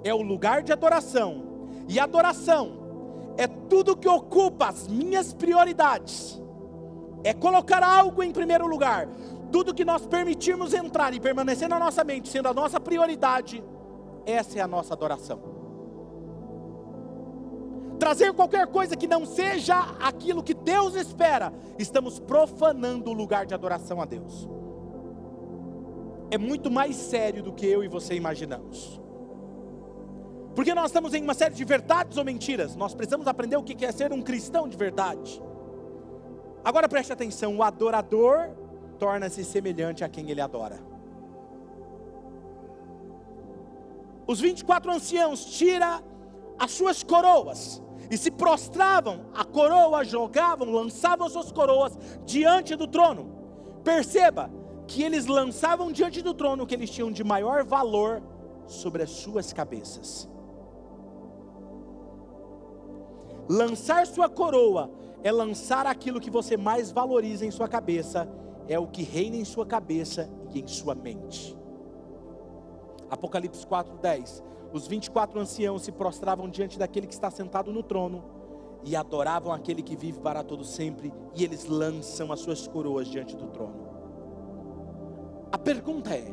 é 0.04 0.14
o 0.14 0.22
lugar 0.22 0.62
de 0.62 0.72
adoração, 0.72 1.44
e 1.88 2.00
adoração 2.00 3.34
é 3.38 3.48
tudo 3.48 3.98
que 3.98 4.08
ocupa 4.08 4.68
as 4.68 4.88
minhas 4.88 5.34
prioridades, 5.34 6.42
é 7.24 7.34
colocar 7.34 7.82
algo 7.82 8.22
em 8.22 8.32
primeiro 8.32 8.68
lugar, 8.68 9.08
tudo 9.52 9.74
que 9.74 9.86
nós 9.86 10.06
permitirmos 10.06 10.74
entrar 10.74 11.14
e 11.14 11.20
permanecer 11.20 11.70
na 11.70 11.80
nossa 11.80 12.04
mente, 12.04 12.28
sendo 12.28 12.48
a 12.48 12.54
nossa 12.54 12.80
prioridade, 12.80 13.64
essa 14.26 14.60
é 14.60 14.62
a 14.62 14.68
nossa 14.68 14.94
adoração 14.94 15.54
trazer 18.04 18.34
qualquer 18.34 18.68
coisa 18.68 18.98
que 18.98 19.08
não 19.08 19.26
seja 19.26 19.80
aquilo 20.02 20.44
que 20.44 20.54
Deus 20.54 20.94
espera, 20.94 21.54
estamos 21.80 22.20
profanando 22.20 23.10
o 23.10 23.14
lugar 23.14 23.46
de 23.46 23.54
adoração 23.54 24.02
a 24.02 24.06
Deus. 24.06 24.46
É 26.34 26.38
muito 26.40 26.72
mais 26.72 26.96
sério 26.96 27.44
do 27.44 27.54
que 27.54 27.64
eu 27.64 27.84
e 27.84 27.88
você 27.88 28.16
imaginamos. 28.16 29.00
Porque 30.56 30.74
nós 30.74 30.88
estamos 30.88 31.14
em 31.14 31.22
uma 31.22 31.36
série 31.36 31.54
de 31.54 31.64
verdades 31.64 32.18
ou 32.18 32.26
mentiras. 32.26 32.76
Nós 32.76 32.96
precisamos 32.96 33.28
aprender 33.28 33.56
o 33.56 33.62
que 33.62 33.86
é 33.86 33.92
ser 33.92 34.12
um 34.12 34.20
cristão 34.20 34.68
de 34.68 34.76
verdade. 34.76 35.40
Agora 36.66 36.90
preste 36.90 37.14
atenção: 37.14 37.56
o 37.58 37.62
adorador 37.62 38.50
torna-se 38.98 39.46
semelhante 39.46 40.04
a 40.04 40.10
quem 40.10 40.32
ele 40.32 40.42
adora. 40.42 40.80
Os 44.26 44.40
24 44.40 44.92
anciãos 44.92 45.46
tira 45.46 46.02
as 46.58 46.72
suas 46.72 47.04
coroas 47.04 47.80
e 48.10 48.18
se 48.18 48.32
prostravam, 48.32 49.28
a 49.36 49.46
coroa 49.46 50.04
jogavam, 50.04 50.72
lançavam 50.72 51.30
suas 51.30 51.52
coroas 51.52 51.96
diante 52.26 52.76
do 52.76 52.88
trono. 52.88 53.32
Perceba 53.84 54.63
que 54.88 55.04
eles 55.04 55.26
lançavam 55.26 55.92
diante 55.92 56.22
do 56.22 56.34
trono 56.34 56.66
que 56.66 56.76
eles 56.76 56.90
tinham 56.90 57.12
de 57.12 57.24
maior 57.24 57.64
valor 57.64 58.22
sobre 58.68 59.04
as 59.04 59.10
suas 59.10 59.54
cabeças. 59.54 60.30
Lançar 63.50 64.08
sua 64.08 64.30
coroa 64.30 64.90
é 65.24 65.32
lançar 65.32 65.86
aquilo 65.86 66.20
que 66.20 66.30
você 66.30 66.58
mais 66.58 66.92
valoriza 66.92 67.46
em 67.46 67.52
sua 67.52 67.68
cabeça, 67.68 68.28
é 68.68 68.80
o 68.80 68.88
que 68.88 69.04
reina 69.04 69.36
em 69.36 69.46
sua 69.46 69.66
cabeça 69.66 70.30
e 70.54 70.62
em 70.62 70.68
sua 70.68 70.96
mente. 70.96 71.58
Apocalipse 73.10 73.66
4:10 73.66 74.44
os 74.74 74.88
24 74.88 75.40
anciãos 75.40 75.84
se 75.84 75.92
prostravam 75.92 76.50
diante 76.50 76.80
daquele 76.80 77.06
que 77.06 77.14
está 77.14 77.30
sentado 77.30 77.72
no 77.72 77.84
trono 77.84 78.24
e 78.84 78.96
adoravam 78.96 79.54
aquele 79.54 79.84
que 79.84 79.96
vive 79.96 80.20
para 80.20 80.44
todo 80.44 80.66
sempre, 80.66 81.14
e 81.36 81.44
eles 81.44 81.68
lançam 81.68 82.32
as 82.32 82.40
suas 82.40 82.68
coroas 82.68 83.08
diante 83.08 83.36
do 83.36 83.48
trono. 83.48 83.93
A 85.54 85.58
pergunta 85.58 86.14
é: 86.14 86.26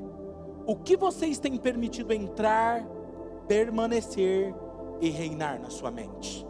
o 0.66 0.74
que 0.74 0.96
vocês 0.96 1.38
têm 1.38 1.56
permitido 1.56 2.12
entrar, 2.12 2.85
permanecer 3.46 4.52
e 5.00 5.09
reinar 5.09 5.61
na 5.61 5.70
sua 5.70 5.92
mente? 5.92 6.44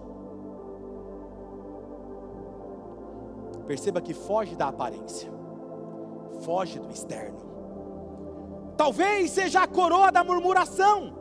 Perceba 3.67 4.01
que 4.01 4.15
foge 4.15 4.57
da 4.57 4.69
aparência, 4.69 5.31
foge 6.41 6.79
do 6.79 6.89
externo. 6.89 7.39
Talvez 8.79 9.31
seja 9.33 9.63
a 9.63 9.69
coroa 9.69 10.11
da 10.11 10.25
murmuração 10.25 11.21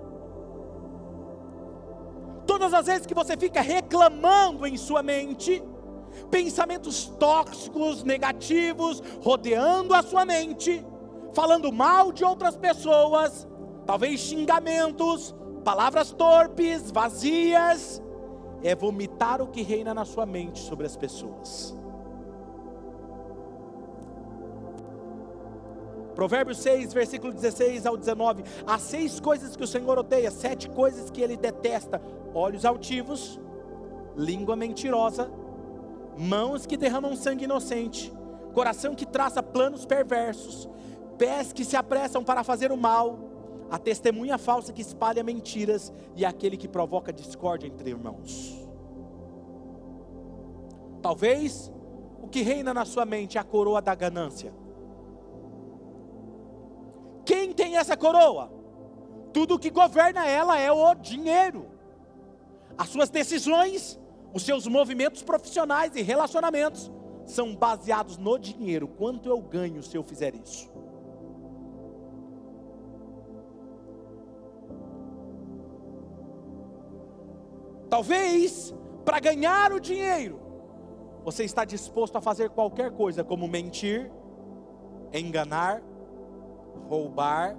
Todas 2.50 2.74
as 2.74 2.88
vezes 2.88 3.06
que 3.06 3.14
você 3.14 3.38
fica 3.38 3.62
reclamando 3.62 4.66
em 4.66 4.76
sua 4.76 5.04
mente, 5.04 5.62
pensamentos 6.32 7.06
tóxicos, 7.20 8.04
negativos, 8.04 9.04
rodeando 9.22 9.94
a 9.94 10.02
sua 10.02 10.26
mente, 10.26 10.84
falando 11.34 11.72
mal 11.72 12.12
de 12.12 12.24
outras 12.24 12.56
pessoas, 12.56 13.48
talvez 13.86 14.20
xingamentos, 14.20 15.36
palavras 15.64 16.12
torpes, 16.12 16.92
vazias, 16.92 18.02
é 18.64 18.76
vomitar 18.76 19.42
o 19.42 19.48
que 19.48 19.62
reina 19.62 19.94
na 19.94 20.06
sua 20.06 20.26
mente 20.26 20.60
sobre 20.60 20.86
as 20.86 20.96
pessoas. 20.96 21.76
Provérbios 26.20 26.58
6, 26.58 26.94
versículo 26.94 27.32
16 27.32 27.86
ao 27.86 27.96
19. 27.96 28.44
Há 28.68 28.78
seis 28.78 29.22
coisas 29.22 29.56
que 29.56 29.64
o 29.64 29.68
Senhor 29.68 29.98
odeia, 29.98 30.30
sete 30.30 30.70
coisas 30.70 31.10
que 31.10 31.22
ele 31.22 31.38
detesta: 31.38 32.02
olhos 32.34 32.66
altivos, 32.66 33.40
língua 34.18 34.58
mentirosa, 34.58 35.32
mãos 36.18 36.66
que 36.66 36.76
derramam 36.76 37.16
sangue 37.16 37.46
inocente, 37.46 38.12
coração 38.54 38.96
que 38.96 39.06
traça 39.06 39.42
planos 39.42 39.86
perversos, 39.86 40.68
pés 41.20 41.54
que 41.54 41.64
se 41.64 41.76
apressam 41.76 42.24
para 42.24 42.44
fazer 42.44 42.72
o 42.72 42.78
mal, 42.78 43.20
a 43.70 43.78
testemunha 43.78 44.40
falsa 44.40 44.74
que 44.74 44.82
espalha 44.82 45.24
mentiras 45.24 45.94
e 46.16 46.26
aquele 46.26 46.58
que 46.58 46.68
provoca 46.68 47.14
discórdia 47.14 47.68
entre 47.68 47.92
irmãos. 47.92 48.68
Talvez 51.00 51.72
o 52.24 52.28
que 52.28 52.42
reina 52.42 52.74
na 52.74 52.86
sua 52.86 53.06
mente 53.06 53.38
é 53.38 53.42
a 53.42 53.44
coroa 53.44 53.80
da 53.80 53.94
ganância 53.94 54.52
quem 57.30 57.54
tem 57.54 57.78
essa 57.78 57.96
coroa? 57.96 58.52
Tudo 59.32 59.60
que 59.60 59.70
governa 59.70 60.28
ela 60.28 60.58
é 60.58 60.72
o 60.72 60.96
dinheiro. 60.96 61.68
As 62.76 62.90
suas 62.90 63.12
decisões, 63.12 64.00
os 64.34 64.42
seus 64.42 64.66
movimentos 64.66 65.22
profissionais 65.22 65.96
e 65.96 66.02
relacionamentos 66.02 66.92
são 67.28 67.56
baseados 67.56 68.18
no 68.18 68.40
dinheiro. 68.40 68.88
Quanto 68.88 69.30
eu 69.30 69.40
ganho 69.40 69.84
se 69.84 69.96
eu 69.96 70.02
fizer 70.02 70.34
isso? 70.34 70.69
Talvez 77.90 78.74
para 79.04 79.20
ganhar 79.20 79.74
o 79.74 79.80
dinheiro, 79.80 80.40
você 81.24 81.44
está 81.44 81.66
disposto 81.66 82.16
a 82.18 82.22
fazer 82.22 82.50
qualquer 82.50 82.92
coisa, 82.92 83.24
como 83.24 83.48
mentir, 83.48 84.12
enganar, 85.12 85.82
roubar, 86.88 87.58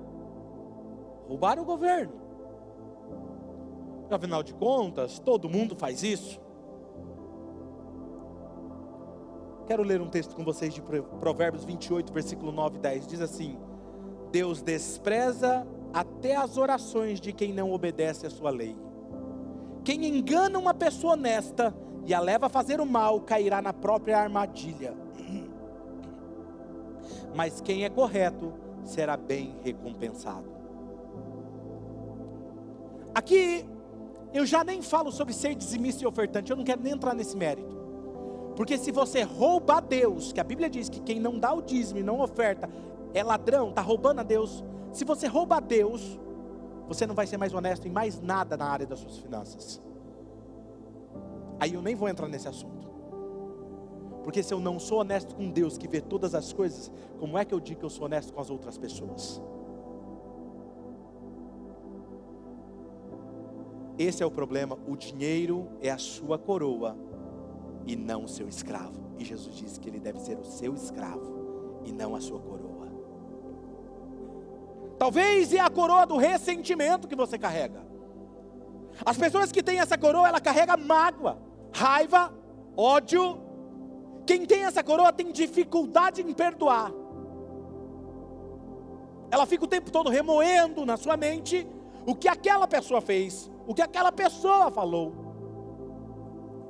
roubar 1.27 1.59
o 1.59 1.65
governo. 1.65 2.13
Afinal 4.11 4.43
de 4.43 4.55
contas, 4.55 5.19
todo 5.19 5.49
mundo 5.49 5.77
faz 5.77 6.03
isso. 6.03 6.41
Quero 9.67 9.85
ler 9.85 10.01
um 10.01 10.09
texto 10.09 10.35
com 10.35 10.45
vocês 10.45 10.75
de 10.75 10.83
Provérbios 10.83 11.65
28, 11.65 12.13
versículo 12.13 12.51
9 12.51 12.77
e 12.77 12.81
10. 12.81 13.07
Diz 13.07 13.21
assim: 13.21 13.57
Deus 14.33 14.63
despreza 14.63 15.65
até 15.93 16.35
as 16.35 16.57
orações 16.57 17.21
de 17.21 17.33
quem 17.33 17.53
não 17.53 17.73
obedece 17.73 18.27
à 18.27 18.31
sua 18.31 18.51
lei. 18.51 18.77
Quem 19.91 20.07
engana 20.07 20.57
uma 20.57 20.73
pessoa 20.73 21.15
honesta 21.15 21.75
e 22.07 22.15
a 22.15 22.21
leva 22.21 22.47
a 22.47 22.49
fazer 22.49 22.81
o 22.81 22.87
mal, 22.87 23.21
cairá 23.23 23.61
na 23.61 23.73
própria 23.73 24.19
armadilha. 24.19 24.95
Mas 27.35 27.61
quem 27.61 27.85
é 27.85 27.91
correto 27.91 28.53
será 28.85 29.17
bem 29.17 29.57
recompensado. 29.65 30.49
Aqui, 33.13 33.67
eu 34.33 34.47
já 34.47 34.63
nem 34.63 34.81
falo 34.81 35.11
sobre 35.11 35.35
ser 35.35 35.57
dizimista 35.57 36.05
e 36.05 36.07
ofertante, 36.07 36.53
eu 36.53 36.57
não 36.57 36.63
quero 36.63 36.81
nem 36.81 36.93
entrar 36.93 37.13
nesse 37.13 37.37
mérito. 37.37 37.77
Porque 38.55 38.79
se 38.79 38.93
você 38.93 39.23
rouba 39.23 39.79
a 39.79 39.81
Deus, 39.81 40.33
que 40.33 40.39
a 40.39 40.45
Bíblia 40.45 40.71
diz 40.71 40.89
que 40.89 41.01
quem 41.01 41.19
não 41.19 41.37
dá 41.37 41.53
o 41.53 41.61
dízimo 41.61 41.99
e 41.99 42.05
não 42.05 42.21
oferta 42.21 42.71
é 43.13 43.25
ladrão, 43.25 43.71
está 43.71 43.83
roubando 43.83 44.21
a 44.21 44.23
Deus. 44.23 44.63
Se 44.93 45.05
você 45.05 45.27
rouba 45.27 45.57
a 45.57 45.61
Deus, 45.61 46.17
você 46.91 47.07
não 47.07 47.15
vai 47.15 47.25
ser 47.25 47.37
mais 47.37 47.55
honesto 47.55 47.87
em 47.87 47.91
mais 47.93 48.21
nada 48.21 48.57
na 48.57 48.65
área 48.65 48.85
das 48.85 48.99
suas 48.99 49.17
finanças. 49.19 49.81
Aí 51.61 51.73
eu 51.73 51.81
nem 51.81 51.95
vou 51.95 52.09
entrar 52.09 52.27
nesse 52.27 52.49
assunto. 52.49 52.91
Porque 54.25 54.43
se 54.43 54.53
eu 54.53 54.59
não 54.59 54.81
sou 54.81 54.99
honesto 54.99 55.37
com 55.37 55.49
Deus 55.49 55.79
que 55.79 55.87
vê 55.87 56.01
todas 56.01 56.35
as 56.35 56.53
coisas, 56.53 56.91
como 57.21 57.39
é 57.39 57.45
que 57.45 57.55
eu 57.55 57.61
digo 57.61 57.79
que 57.79 57.87
eu 57.87 57.91
sou 57.91 58.07
honesto 58.07 58.33
com 58.33 58.41
as 58.41 58.51
outras 58.51 58.77
pessoas? 58.77 59.41
Esse 63.97 64.25
é 64.25 64.27
o 64.27 64.31
problema. 64.31 64.77
O 64.89 64.97
dinheiro 64.97 65.69
é 65.81 65.91
a 65.91 65.99
sua 65.99 66.41
coroa 66.41 66.97
e 67.87 67.95
não 67.95 68.25
o 68.25 68.29
seu 68.29 68.49
escravo. 68.49 69.01
E 69.17 69.25
Jesus 69.25 69.55
disse 69.55 69.79
que 69.79 69.89
ele 69.89 70.01
deve 70.01 70.19
ser 70.19 70.37
o 70.41 70.45
seu 70.45 70.75
escravo 70.75 71.83
e 71.85 71.93
não 71.93 72.17
a 72.17 72.21
sua 72.21 72.41
coroa. 72.41 72.60
Talvez 75.01 75.55
é 75.55 75.59
a 75.59 75.71
coroa 75.71 76.05
do 76.05 76.19
ressentimento 76.19 77.09
que 77.09 77.17
você 77.17 77.39
carrega. 77.39 77.81
As 79.03 79.17
pessoas 79.17 79.51
que 79.51 79.63
têm 79.63 79.81
essa 79.81 79.97
coroa, 79.97 80.29
ela 80.29 80.43
carrega 80.43 80.77
mágoa, 80.77 81.39
raiva, 81.73 82.31
ódio, 82.77 83.41
quem 84.27 84.45
tem 84.45 84.65
essa 84.65 84.85
coroa 84.85 85.11
tem 85.11 85.33
dificuldade 85.33 86.21
em 86.21 86.35
perdoar. 86.35 86.93
Ela 89.31 89.47
fica 89.47 89.65
o 89.65 89.67
tempo 89.67 89.91
todo 89.91 90.11
remoendo 90.11 90.85
na 90.85 90.99
sua 90.99 91.17
mente 91.17 91.67
o 92.05 92.15
que 92.15 92.29
aquela 92.29 92.69
pessoa 92.69 93.01
fez, 93.01 93.51
o 93.67 93.75
que 93.75 93.81
aquela 93.81 94.13
pessoa 94.13 94.71
falou. 94.71 95.15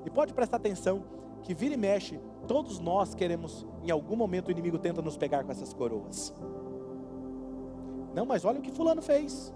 E 0.07 0.11
pode 0.11 0.33
prestar 0.33 0.59
atenção 0.59 1.03
que 1.43 1.53
vira 1.53 1.75
e 1.75 1.77
mexe, 1.77 2.21
todos 2.47 2.79
nós 2.79 3.13
queremos, 3.13 3.67
em 3.83 3.91
algum 3.91 4.15
momento 4.15 4.47
o 4.47 4.51
inimigo 4.53 4.79
tenta 4.79 5.03
nos 5.03 5.17
pegar 5.17 5.43
com 5.43 5.51
essas 5.51 5.75
coroas. 5.75 6.33
Não, 8.15 8.27
mas 8.27 8.45
olha 8.45 8.59
o 8.59 8.63
que 8.63 8.71
fulano 8.71 9.03
fez. 9.03 9.53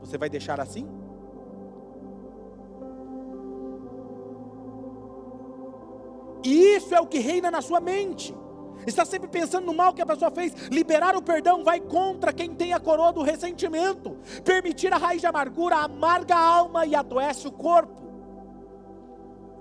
Você 0.00 0.16
vai 0.16 0.28
deixar 0.28 0.60
assim? 0.60 0.88
E 6.42 6.76
isso 6.76 6.94
é 6.94 7.00
o 7.00 7.06
que 7.06 7.18
reina 7.18 7.50
na 7.50 7.60
sua 7.60 7.80
mente. 7.80 8.34
Está 8.86 9.04
sempre 9.04 9.28
pensando 9.28 9.66
no 9.66 9.74
mal 9.74 9.92
que 9.92 10.00
a 10.00 10.06
pessoa 10.06 10.30
fez. 10.30 10.54
Liberar 10.70 11.14
o 11.14 11.22
perdão 11.22 11.62
vai 11.62 11.80
contra 11.80 12.32
quem 12.32 12.54
tem 12.54 12.72
a 12.72 12.80
coroa 12.80 13.12
do 13.12 13.22
ressentimento. 13.22 14.16
Permitir 14.42 14.92
a 14.92 14.96
raiz 14.96 15.20
de 15.20 15.26
amargura 15.26 15.76
amarga 15.76 16.34
a 16.34 16.40
alma 16.40 16.86
e 16.86 16.94
adoece 16.94 17.46
o 17.46 17.52
corpo. 17.52 18.00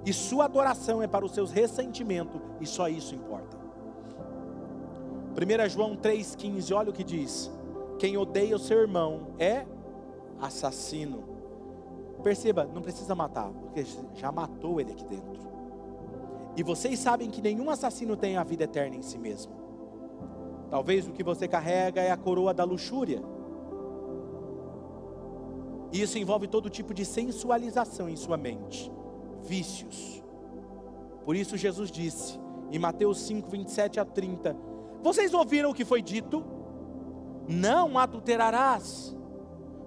E 0.06 0.14
sua 0.14 0.46
adoração 0.46 1.04
é 1.04 1.08
para 1.08 1.26
os 1.26 1.34
seus 1.34 1.52
ressentimentos, 1.52 2.40
e 2.62 2.66
só 2.66 2.88
isso 2.88 3.14
importa. 3.14 3.58
1 5.36 5.70
João 5.70 5.96
3,15, 5.96 6.74
olha 6.74 6.90
o 6.90 6.94
que 6.94 7.04
diz. 7.04 7.52
Quem 8.00 8.18
odeia 8.18 8.56
o 8.56 8.60
seu 8.60 8.80
irmão 8.80 9.28
é 9.38 9.66
assassino. 10.42 11.26
Perceba, 12.24 12.64
não 12.74 12.82
precisa 12.82 13.14
matar, 13.14 13.52
porque 13.52 13.86
já 14.16 14.32
matou 14.32 14.80
ele 14.80 14.94
aqui 14.94 15.04
dentro. 15.04 15.50
E 16.56 16.64
vocês 16.64 16.98
sabem 16.98 17.30
que 17.30 17.42
nenhum 17.42 17.70
assassino 17.70 18.16
tem 18.16 18.38
a 18.38 18.44
vida 18.44 18.64
eterna 18.64 18.96
em 18.96 19.02
si 19.02 19.18
mesmo. 19.18 19.52
Talvez 20.70 21.08
o 21.08 21.12
que 21.12 21.24
você 21.24 21.48
carrega 21.48 22.02
é 22.02 22.10
a 22.10 22.18
coroa 22.18 22.54
da 22.54 22.64
luxúria. 22.64 23.22
E 25.92 26.02
isso 26.02 26.18
envolve 26.18 26.48
todo 26.48 26.70
tipo 26.70 26.94
de 26.94 27.04
sensualização 27.04 28.08
em 28.08 28.16
sua 28.16 28.38
mente, 28.38 28.90
vícios. 29.44 30.24
Por 31.26 31.36
isso 31.36 31.58
Jesus 31.58 31.92
disse 31.92 32.40
em 32.72 32.80
Mateus 32.80 33.20
5, 33.22 33.50
27 33.50 34.00
a 34.00 34.06
30: 34.06 34.56
Vocês 35.02 35.34
ouviram 35.34 35.72
o 35.72 35.74
que 35.74 35.84
foi 35.84 36.02
dito? 36.02 36.59
Não 37.50 37.98
adulterarás. 37.98 39.18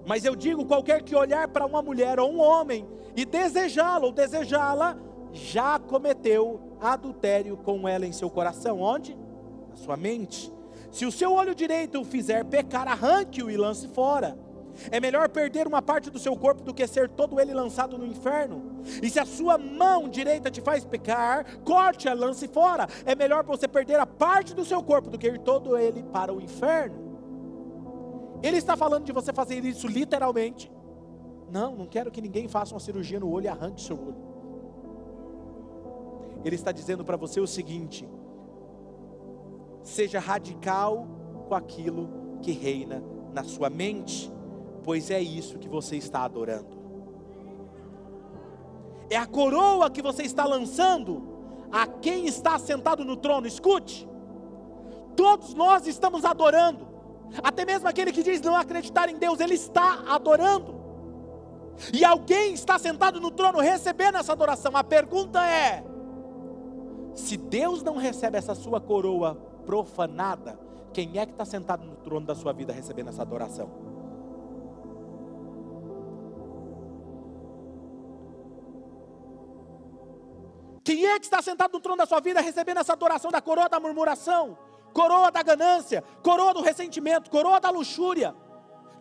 Mas 0.05 0.25
eu 0.25 0.35
digo: 0.35 0.67
qualquer 0.67 1.03
que 1.03 1.15
olhar 1.15 1.47
para 1.47 1.65
uma 1.65 1.81
mulher 1.81 2.19
ou 2.19 2.33
um 2.33 2.41
homem 2.41 2.85
e 3.15 3.25
desejá-la 3.25 4.05
ou 4.05 4.13
desejá-la, 4.13 4.99
já 5.33 5.79
cometeu 5.79 6.61
adultério 6.81 7.57
com 7.57 7.87
ela 7.89 8.05
em 8.05 8.13
seu 8.13 8.29
coração. 8.29 8.81
Onde? 8.81 9.17
Na 9.71 9.77
sua 9.77 9.97
mente. 9.97 10.53
Se 10.91 11.07
o 11.07 11.13
seu 11.13 11.33
olho 11.33 11.55
direito 11.55 12.01
o 12.01 12.05
fizer 12.05 12.45
pecar, 12.45 12.89
arranque-o 12.89 13.49
e 13.49 13.57
lance 13.57 13.87
fora. 13.87 14.37
É 14.91 14.99
melhor 14.99 15.29
perder 15.29 15.67
uma 15.67 15.83
parte 15.83 16.11
do 16.11 16.19
seu 16.19 16.35
corpo 16.35 16.63
do 16.63 16.75
que 16.75 16.87
ser 16.87 17.09
todo 17.09 17.39
ele 17.39 17.55
lançado 17.55 17.97
no 17.97 18.07
inferno. 18.07 18.83
E 19.03 19.09
se 19.09 19.21
a 19.21 19.25
sua 19.25 19.57
mão 19.57 20.09
direita 20.09 20.51
te 20.51 20.61
faz 20.61 20.85
pecar, 20.85 21.47
corte-a, 21.61 22.13
lance 22.13 22.49
fora. 22.49 22.89
É 23.05 23.15
melhor 23.15 23.45
você 23.45 23.69
perder 23.69 24.01
a 24.01 24.07
parte 24.07 24.55
do 24.55 24.65
seu 24.65 24.83
corpo 24.83 25.11
do 25.11 25.19
que 25.19 25.29
ir 25.29 25.39
todo 25.39 25.77
ele 25.77 26.03
para 26.05 26.33
o 26.33 26.41
inferno. 26.41 27.02
Ele 28.43 28.57
está 28.57 28.77
falando 28.77 29.05
de 29.05 29.13
você 29.13 29.33
fazer 29.33 29.65
isso 29.65 29.87
literalmente. 29.87 30.71
Não, 31.51 31.77
não 31.77 31.87
quero 31.87 32.11
que 32.11 32.21
ninguém 32.21 32.49
faça 32.49 32.75
uma 32.75 32.81
cirurgia 32.81 33.21
no 33.21 33.31
olho 33.31 33.45
e 33.45 33.49
arranque 33.49 33.81
seu 33.81 33.97
olho. 33.97 34.33
Ele 36.45 36.57
está 36.57 36.73
dizendo 36.73 37.05
para 37.05 37.17
você 37.17 37.41
o 37.41 37.47
seguinte: 37.47 38.09
seja 39.83 40.19
radical 40.19 41.07
com 41.49 41.55
aquilo 41.55 42.09
que 42.41 42.53
reina 42.53 43.03
na 43.33 43.45
sua 43.45 43.71
mente, 43.71 44.33
pois 44.83 45.11
é 45.11 45.21
isso 45.21 45.59
que 45.59 45.69
você 45.69 45.97
está 45.97 46.25
adorando. 46.25 46.83
É 49.09 49.17
a 49.17 49.27
coroa 49.27 49.91
que 49.91 50.03
você 50.03 50.23
está 50.23 50.45
lançando 50.45 51.23
a 51.71 51.87
quem 51.87 52.27
está 52.27 52.59
sentado 52.59 53.05
no 53.05 53.17
trono. 53.17 53.47
Escute, 53.47 54.09
todos 55.15 55.55
nós 55.55 55.87
estamos 55.87 56.25
adorando, 56.25 56.87
até 57.43 57.65
mesmo 57.65 57.89
aquele 57.89 58.13
que 58.13 58.23
diz 58.23 58.41
não 58.41 58.57
acreditar 58.57 59.09
em 59.09 59.17
Deus, 59.17 59.41
ele 59.41 59.55
está 59.55 60.03
adorando. 60.09 60.81
E 61.93 62.05
alguém 62.05 62.53
está 62.53 62.79
sentado 62.79 63.21
no 63.21 63.31
trono 63.31 63.59
recebendo 63.61 64.17
essa 64.17 64.33
adoração. 64.33 64.77
A 64.77 64.85
pergunta 64.85 65.45
é: 65.47 65.85
se 67.15 67.37
Deus 67.37 67.83
não 67.83 67.97
recebe 67.97 68.37
essa 68.37 68.55
sua 68.55 68.81
coroa 68.81 69.35
profanada, 69.65 70.59
quem 70.93 71.19
é 71.19 71.25
que 71.25 71.33
está 71.33 71.45
sentado 71.45 71.85
no 71.85 71.97
trono 71.97 72.27
da 72.27 72.35
sua 72.35 72.53
vida 72.53 72.73
recebendo 72.73 73.09
essa 73.09 73.23
adoração? 73.23 73.71
Quem 80.85 81.07
é 81.07 81.19
que 81.19 81.27
está 81.27 81.41
sentado 81.41 81.73
no 81.73 81.81
trono 81.81 81.99
da 81.99 82.07
sua 82.07 82.21
vida 82.21 82.41
recebendo 82.41 82.79
essa 82.79 82.93
adoração 82.93 83.31
da 83.31 83.41
coroa 83.41 83.69
da 83.69 83.79
murmuração, 83.79 84.59
coroa 84.93 85.31
da 85.31 85.43
ganância, 85.43 86.05
coroa 86.23 86.55
do 86.55 86.61
ressentimento, 86.61 87.31
coroa 87.31 87.61
da 87.61 87.71
luxúria? 87.71 88.35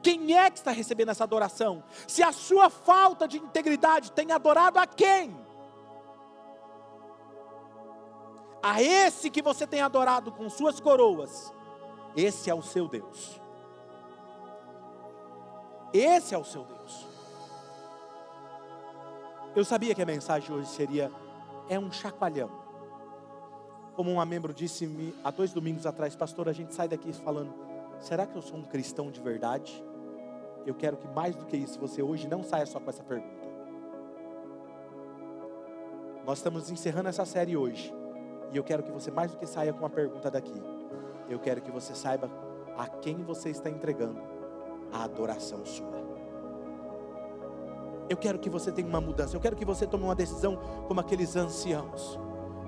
Quem 0.01 0.35
é 0.35 0.49
que 0.49 0.57
está 0.57 0.71
recebendo 0.71 1.09
essa 1.09 1.23
adoração? 1.23 1.83
Se 2.07 2.23
a 2.23 2.31
sua 2.31 2.69
falta 2.69 3.27
de 3.27 3.37
integridade 3.37 4.11
tem 4.11 4.31
adorado 4.31 4.79
a 4.79 4.87
quem? 4.87 5.41
a 8.61 8.81
esse 8.81 9.29
que 9.29 9.41
você 9.41 9.65
tem 9.65 9.81
adorado 9.81 10.31
com 10.31 10.49
suas 10.49 10.79
coroas, 10.79 11.51
esse 12.15 12.49
é 12.49 12.53
o 12.53 12.61
seu 12.61 12.87
Deus. 12.87 13.41
Esse 15.91 16.35
é 16.35 16.37
o 16.37 16.43
seu 16.43 16.63
Deus. 16.63 17.07
Eu 19.55 19.65
sabia 19.65 19.95
que 19.95 20.01
a 20.01 20.05
mensagem 20.05 20.55
hoje 20.55 20.69
seria 20.69 21.11
é 21.67 21.77
um 21.79 21.91
chacoalhão. 21.91 22.60
Como 24.01 24.13
uma 24.13 24.25
membro 24.25 24.51
disse-me 24.51 25.13
há 25.23 25.29
dois 25.29 25.53
domingos 25.53 25.85
atrás, 25.85 26.15
pastor, 26.15 26.49
a 26.49 26.51
gente 26.51 26.73
sai 26.73 26.87
daqui 26.87 27.13
falando: 27.13 27.53
será 27.99 28.25
que 28.25 28.35
eu 28.35 28.41
sou 28.41 28.57
um 28.57 28.63
cristão 28.63 29.11
de 29.11 29.21
verdade? 29.21 29.85
Eu 30.65 30.73
quero 30.73 30.97
que 30.97 31.07
mais 31.09 31.35
do 31.35 31.45
que 31.45 31.55
isso 31.55 31.79
você 31.79 32.01
hoje 32.01 32.27
não 32.27 32.43
saia 32.43 32.65
só 32.65 32.79
com 32.79 32.89
essa 32.89 33.03
pergunta. 33.03 33.45
Nós 36.25 36.39
estamos 36.39 36.71
encerrando 36.71 37.09
essa 37.09 37.25
série 37.25 37.55
hoje. 37.55 37.93
E 38.51 38.57
eu 38.57 38.63
quero 38.63 38.81
que 38.81 38.91
você, 38.91 39.11
mais 39.11 39.29
do 39.29 39.37
que 39.37 39.45
saia 39.45 39.71
com 39.71 39.77
uma 39.77 39.89
pergunta 39.89 40.31
daqui, 40.31 40.59
eu 41.29 41.37
quero 41.37 41.61
que 41.61 41.69
você 41.69 41.93
saiba 41.93 42.27
a 42.75 42.87
quem 42.87 43.23
você 43.23 43.51
está 43.51 43.69
entregando 43.69 44.19
a 44.91 45.03
adoração 45.03 45.63
sua. 45.63 46.01
Eu 48.09 48.17
quero 48.17 48.39
que 48.39 48.49
você 48.49 48.71
tenha 48.71 48.87
uma 48.87 48.99
mudança, 48.99 49.35
eu 49.35 49.39
quero 49.39 49.55
que 49.55 49.63
você 49.63 49.85
tome 49.85 50.05
uma 50.05 50.15
decisão 50.15 50.57
como 50.87 50.99
aqueles 50.99 51.35
anciãos, 51.35 52.19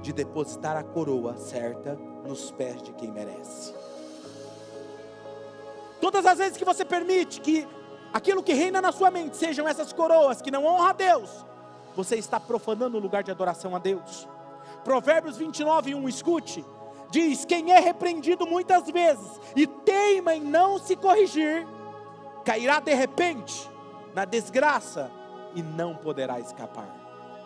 de 0.04 0.12
depositar 0.12 0.76
a 0.76 0.84
coroa 0.84 1.38
certa 1.38 1.98
nos 2.26 2.52
pés 2.52 2.84
de 2.84 2.92
quem 2.94 3.10
merece. 3.10 3.74
Todas 6.02 6.26
as 6.26 6.38
vezes 6.38 6.58
que 6.58 6.66
você 6.66 6.84
permite 6.84 7.40
que 7.40 7.66
aquilo 8.12 8.44
que 8.44 8.54
reina 8.54 8.82
na 8.82 8.92
sua 8.92 9.10
mente 9.10 9.38
sejam 9.38 9.66
essas 9.66 9.94
coroas 9.94 10.42
que 10.42 10.52
não 10.52 10.66
honram 10.66 10.88
a 10.88 10.94
Deus, 10.94 11.46
você 11.96 12.18
está 12.18 12.38
profanando 12.38 12.98
o 12.98 13.00
lugar 13.00 13.24
de 13.24 13.32
adoração 13.32 13.74
a 13.76 13.80
Deus. 13.80 14.28
Provérbios 14.84 15.38
29, 15.38 15.96
1, 15.96 16.10
escute. 16.10 16.66
Diz: 17.10 17.46
Quem 17.46 17.72
é 17.72 17.80
repreendido 17.80 18.46
muitas 18.46 18.90
vezes 18.90 19.40
e 19.56 19.66
teima 19.66 20.36
em 20.36 20.42
não 20.42 20.78
se 20.78 20.98
corrigir, 20.98 21.66
cairá 22.44 22.82
de 22.82 22.94
repente 22.94 23.70
na 24.14 24.26
desgraça 24.26 25.10
e 25.56 25.64
não 25.64 25.96
poderá 25.96 26.40
escapar. 26.40 26.90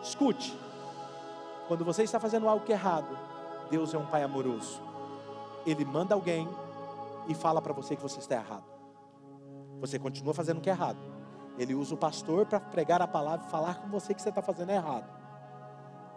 Escute, 0.02 0.58
quando 1.68 1.84
você 1.84 2.02
está 2.02 2.18
fazendo 2.18 2.48
algo 2.48 2.64
errado, 2.72 3.16
Deus 3.70 3.92
é 3.92 3.98
um 3.98 4.06
Pai 4.06 4.22
amoroso. 4.22 4.80
Ele 5.66 5.84
manda 5.84 6.14
alguém 6.14 6.48
e 7.28 7.34
fala 7.34 7.60
para 7.60 7.74
você 7.74 7.94
que 7.94 8.02
você 8.02 8.18
está 8.18 8.36
errado. 8.36 8.64
Você 9.78 9.98
continua 9.98 10.32
fazendo 10.32 10.58
o 10.58 10.60
que 10.62 10.70
é 10.70 10.72
errado. 10.72 10.98
Ele 11.58 11.74
usa 11.74 11.94
o 11.94 11.98
pastor 11.98 12.46
para 12.46 12.58
pregar 12.58 13.02
a 13.02 13.06
palavra 13.06 13.46
e 13.46 13.50
falar 13.50 13.82
com 13.82 13.88
você 13.88 14.14
que 14.14 14.22
você 14.22 14.30
está 14.30 14.40
fazendo 14.40 14.70
errado. 14.70 15.06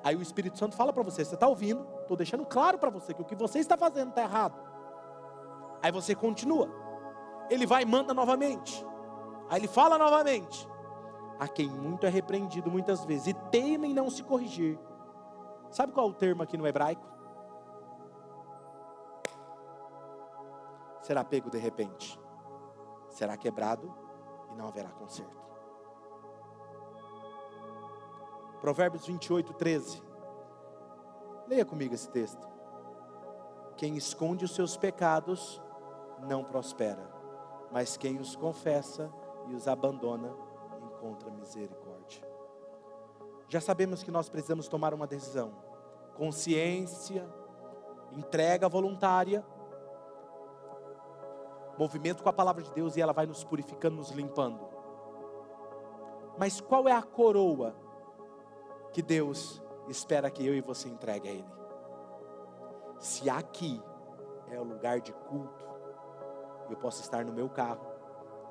Aí 0.03 0.15
o 0.15 0.21
Espírito 0.21 0.57
Santo 0.57 0.75
fala 0.75 0.93
para 0.93 1.03
você: 1.03 1.25
você 1.25 1.35
está 1.35 1.47
ouvindo, 1.47 1.85
estou 2.01 2.15
deixando 2.15 2.45
claro 2.45 2.77
para 2.77 2.89
você 2.89 3.13
que 3.13 3.21
o 3.21 3.25
que 3.25 3.35
você 3.35 3.59
está 3.59 3.75
fazendo 3.75 4.09
está 4.09 4.21
errado. 4.21 4.55
Aí 5.83 5.91
você 5.91 6.15
continua. 6.15 6.69
Ele 7.49 7.65
vai 7.65 7.83
e 7.83 7.85
manda 7.85 8.13
novamente. 8.13 8.85
Aí 9.49 9.59
ele 9.59 9.67
fala 9.67 9.97
novamente. 9.97 10.67
A 11.37 11.47
quem 11.47 11.69
muito 11.69 12.05
é 12.05 12.09
repreendido 12.09 12.69
muitas 12.71 13.03
vezes 13.03 13.27
e 13.27 13.33
teima 13.33 13.85
em 13.87 13.93
não 13.93 14.09
se 14.09 14.23
corrigir. 14.23 14.79
Sabe 15.71 15.93
qual 15.93 16.07
é 16.07 16.09
o 16.09 16.13
termo 16.13 16.43
aqui 16.43 16.57
no 16.57 16.67
hebraico? 16.67 17.07
Será 21.01 21.23
pego 21.23 21.49
de 21.49 21.57
repente. 21.57 22.19
Será 23.09 23.37
quebrado 23.37 23.93
e 24.51 24.55
não 24.55 24.67
haverá 24.67 24.89
conserto. 24.89 25.41
Provérbios 28.59 29.07
28, 29.07 29.53
13. 29.53 30.03
Leia 31.47 31.65
comigo 31.65 31.95
esse 31.95 32.09
texto. 32.09 32.47
Quem 33.75 33.97
esconde 33.97 34.45
os 34.45 34.53
seus 34.53 34.77
pecados 34.77 35.61
não 36.19 36.43
prospera, 36.43 37.09
mas 37.71 37.97
quem 37.97 38.19
os 38.19 38.35
confessa 38.35 39.11
e 39.47 39.55
os 39.55 39.67
abandona 39.67 40.31
encontra 40.83 41.31
misericórdia. 41.31 41.80
Já 43.51 43.59
sabemos 43.59 44.01
que 44.01 44.09
nós 44.09 44.29
precisamos 44.29 44.69
tomar 44.69 44.93
uma 44.93 45.05
decisão. 45.05 45.51
Consciência, 46.15 47.27
entrega 48.13 48.69
voluntária, 48.69 49.45
movimento 51.77 52.23
com 52.23 52.29
a 52.29 52.33
palavra 52.33 52.63
de 52.63 52.71
Deus 52.71 52.95
e 52.95 53.01
ela 53.01 53.11
vai 53.11 53.25
nos 53.25 53.43
purificando, 53.43 53.97
nos 53.97 54.11
limpando. 54.11 54.65
Mas 56.37 56.61
qual 56.61 56.87
é 56.87 56.93
a 56.93 57.01
coroa 57.03 57.75
que 58.93 59.01
Deus 59.01 59.61
espera 59.89 60.31
que 60.31 60.47
eu 60.47 60.55
e 60.55 60.61
você 60.61 60.87
entregue 60.87 61.27
a 61.27 61.31
Ele. 61.31 61.53
Se 62.99 63.29
aqui 63.29 63.83
é 64.49 64.57
o 64.57 64.63
lugar 64.63 65.01
de 65.01 65.11
culto, 65.11 65.65
eu 66.69 66.77
posso 66.77 67.01
estar 67.01 67.25
no 67.25 67.33
meu 67.33 67.49
carro, 67.49 67.85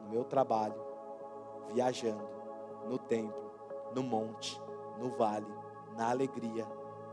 no 0.02 0.10
meu 0.10 0.24
trabalho, 0.24 0.74
viajando, 1.72 2.28
no 2.86 2.98
templo, 2.98 3.50
no 3.94 4.02
monte, 4.02 4.60
no 5.00 5.10
vale, 5.10 5.52
na 5.96 6.10
alegria, 6.10 6.66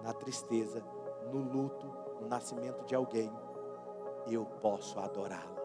na 0.04 0.14
tristeza, 0.14 0.84
no 1.32 1.40
luto, 1.40 1.88
no 2.22 2.28
nascimento 2.28 2.86
de 2.86 2.94
alguém, 2.94 3.32
eu 4.28 4.46
posso 4.46 5.00
adorá-lo. 5.00 5.58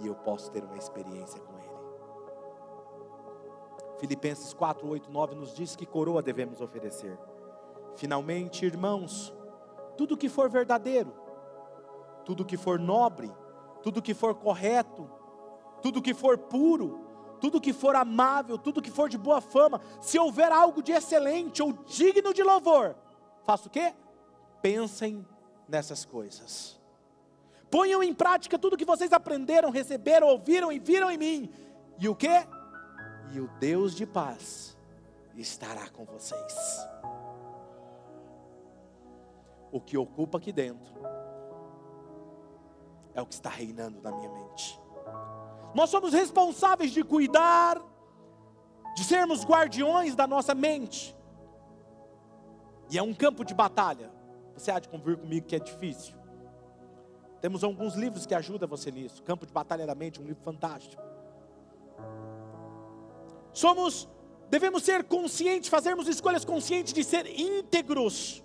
E 0.00 0.06
eu 0.06 0.14
posso 0.16 0.50
ter 0.50 0.64
uma 0.64 0.76
experiência 0.76 1.40
com 1.40 1.58
ele. 1.58 1.68
Filipenses 3.98 4.52
4, 4.52 4.86
8, 4.86 5.10
9 5.10 5.34
nos 5.34 5.54
diz 5.54 5.74
que 5.74 5.86
coroa 5.86 6.22
devemos 6.22 6.60
oferecer. 6.60 7.18
Finalmente, 7.96 8.64
irmãos, 8.64 9.34
tudo 9.96 10.16
que 10.16 10.28
for 10.28 10.48
verdadeiro, 10.48 11.12
tudo 12.24 12.44
que 12.44 12.56
for 12.56 12.78
nobre, 12.78 13.32
tudo 13.82 14.02
que 14.02 14.14
for 14.14 14.34
correto, 14.34 15.10
tudo 15.82 16.02
que 16.02 16.14
for 16.14 16.38
puro, 16.38 17.07
tudo 17.40 17.60
que 17.60 17.72
for 17.72 17.96
amável, 17.96 18.58
tudo 18.58 18.82
que 18.82 18.90
for 18.90 19.08
de 19.08 19.16
boa 19.16 19.40
fama, 19.40 19.80
se 20.00 20.18
houver 20.18 20.52
algo 20.52 20.82
de 20.82 20.92
excelente 20.92 21.62
ou 21.62 21.72
digno 21.72 22.34
de 22.34 22.42
louvor, 22.42 22.94
faça 23.44 23.68
o 23.68 23.70
quê? 23.70 23.94
Pensem 24.60 25.26
nessas 25.68 26.04
coisas. 26.04 26.78
Ponham 27.70 28.02
em 28.02 28.14
prática 28.14 28.58
tudo 28.58 28.76
que 28.76 28.84
vocês 28.84 29.12
aprenderam, 29.12 29.70
receberam, 29.70 30.26
ouviram 30.28 30.72
e 30.72 30.78
viram 30.78 31.10
em 31.10 31.18
mim. 31.18 31.50
E 31.98 32.08
o 32.08 32.14
que? 32.14 32.46
E 33.32 33.40
o 33.40 33.48
Deus 33.58 33.94
de 33.94 34.06
paz 34.06 34.76
estará 35.36 35.88
com 35.90 36.04
vocês 36.04 36.88
o 39.70 39.80
que 39.80 39.96
ocupa 39.96 40.38
aqui 40.38 40.52
dentro 40.52 40.92
é 43.14 43.22
o 43.22 43.26
que 43.26 43.34
está 43.34 43.50
reinando 43.50 44.00
na 44.00 44.12
minha 44.12 44.30
mente. 44.30 44.80
Nós 45.74 45.90
somos 45.90 46.12
responsáveis 46.12 46.92
de 46.92 47.04
cuidar, 47.04 47.80
de 48.96 49.04
sermos 49.04 49.44
guardiões 49.44 50.14
da 50.14 50.26
nossa 50.26 50.54
mente. 50.54 51.16
E 52.90 52.98
é 52.98 53.02
um 53.02 53.14
campo 53.14 53.44
de 53.44 53.54
batalha. 53.54 54.10
Você 54.54 54.70
há 54.70 54.78
de 54.78 54.88
convir 54.88 55.16
comigo 55.16 55.46
que 55.46 55.54
é 55.54 55.58
difícil. 55.58 56.16
Temos 57.40 57.62
alguns 57.62 57.94
livros 57.94 58.26
que 58.26 58.34
ajudam 58.34 58.68
você 58.68 58.90
nisso. 58.90 59.22
Campo 59.22 59.46
de 59.46 59.52
Batalha 59.52 59.86
da 59.86 59.94
Mente, 59.94 60.20
um 60.20 60.24
livro 60.24 60.42
fantástico. 60.42 61.00
Somos, 63.52 64.08
devemos 64.50 64.82
ser 64.82 65.04
conscientes, 65.04 65.68
fazermos 65.68 66.08
escolhas 66.08 66.44
conscientes 66.44 66.92
de 66.92 67.04
ser 67.04 67.26
íntegros 67.26 68.42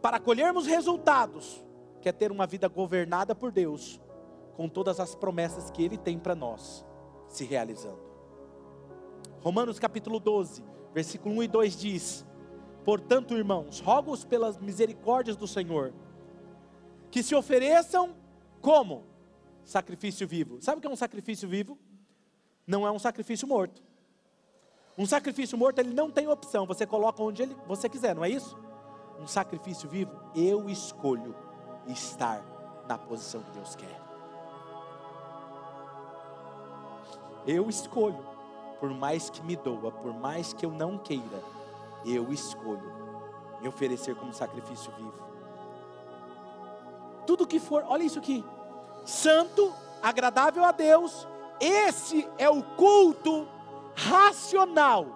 para 0.00 0.20
colhermos 0.20 0.66
resultados, 0.66 1.64
quer 2.00 2.12
ter 2.12 2.30
uma 2.30 2.46
vida 2.46 2.68
governada 2.68 3.34
por 3.34 3.50
Deus, 3.50 4.00
com 4.58 4.68
todas 4.68 5.00
as 5.00 5.14
promessas 5.14 5.70
que 5.70 5.82
Ele 5.82 5.96
tem 5.96 6.18
para 6.18 6.34
nós 6.34 6.84
se 7.28 7.44
realizando. 7.44 8.00
Romanos 9.40 9.78
capítulo 9.78 10.20
12, 10.20 10.62
versículo 10.92 11.36
1 11.36 11.42
e 11.44 11.48
2 11.48 11.76
diz: 11.78 12.26
Portanto, 12.84 13.34
irmãos, 13.34 13.80
rogo-os 13.80 14.24
pelas 14.24 14.58
misericórdias 14.58 15.36
do 15.36 15.48
Senhor, 15.48 15.94
que 17.10 17.22
se 17.22 17.34
ofereçam 17.34 18.14
como 18.60 19.06
sacrifício 19.64 20.28
vivo. 20.28 20.60
Sabe 20.60 20.78
o 20.78 20.80
que 20.82 20.86
é 20.86 20.90
um 20.90 20.96
sacrifício 20.96 21.48
vivo? 21.48 21.78
Não 22.66 22.86
é 22.86 22.90
um 22.90 22.98
sacrifício 22.98 23.48
morto. 23.48 23.82
Um 24.98 25.06
sacrifício 25.06 25.56
morto 25.56 25.78
ele 25.78 25.94
não 25.94 26.10
tem 26.10 26.26
opção, 26.26 26.66
você 26.66 26.84
coloca 26.84 27.22
onde 27.22 27.42
ele, 27.42 27.56
você 27.66 27.88
quiser, 27.88 28.14
não 28.14 28.24
é 28.24 28.28
isso? 28.28 28.58
um 29.18 29.26
sacrifício 29.26 29.88
vivo, 29.88 30.12
eu 30.34 30.68
escolho 30.68 31.34
estar 31.86 32.42
na 32.88 32.96
posição 32.96 33.42
que 33.42 33.50
Deus 33.50 33.74
quer. 33.74 34.07
Eu 37.48 37.66
escolho, 37.70 38.26
por 38.78 38.90
mais 38.90 39.30
que 39.30 39.42
me 39.42 39.56
doa, 39.56 39.90
por 39.90 40.12
mais 40.12 40.52
que 40.52 40.66
eu 40.66 40.70
não 40.70 40.98
queira, 40.98 41.42
eu 42.04 42.30
escolho 42.30 42.92
me 43.62 43.66
oferecer 43.66 44.14
como 44.16 44.34
sacrifício 44.34 44.92
vivo. 44.98 45.14
Tudo 47.26 47.46
que 47.46 47.58
for, 47.58 47.82
olha 47.88 48.02
isso 48.02 48.18
aqui, 48.18 48.44
santo, 49.02 49.72
agradável 50.02 50.62
a 50.62 50.72
Deus, 50.72 51.26
esse 51.58 52.28
é 52.36 52.50
o 52.50 52.62
culto 52.62 53.48
racional 53.96 55.06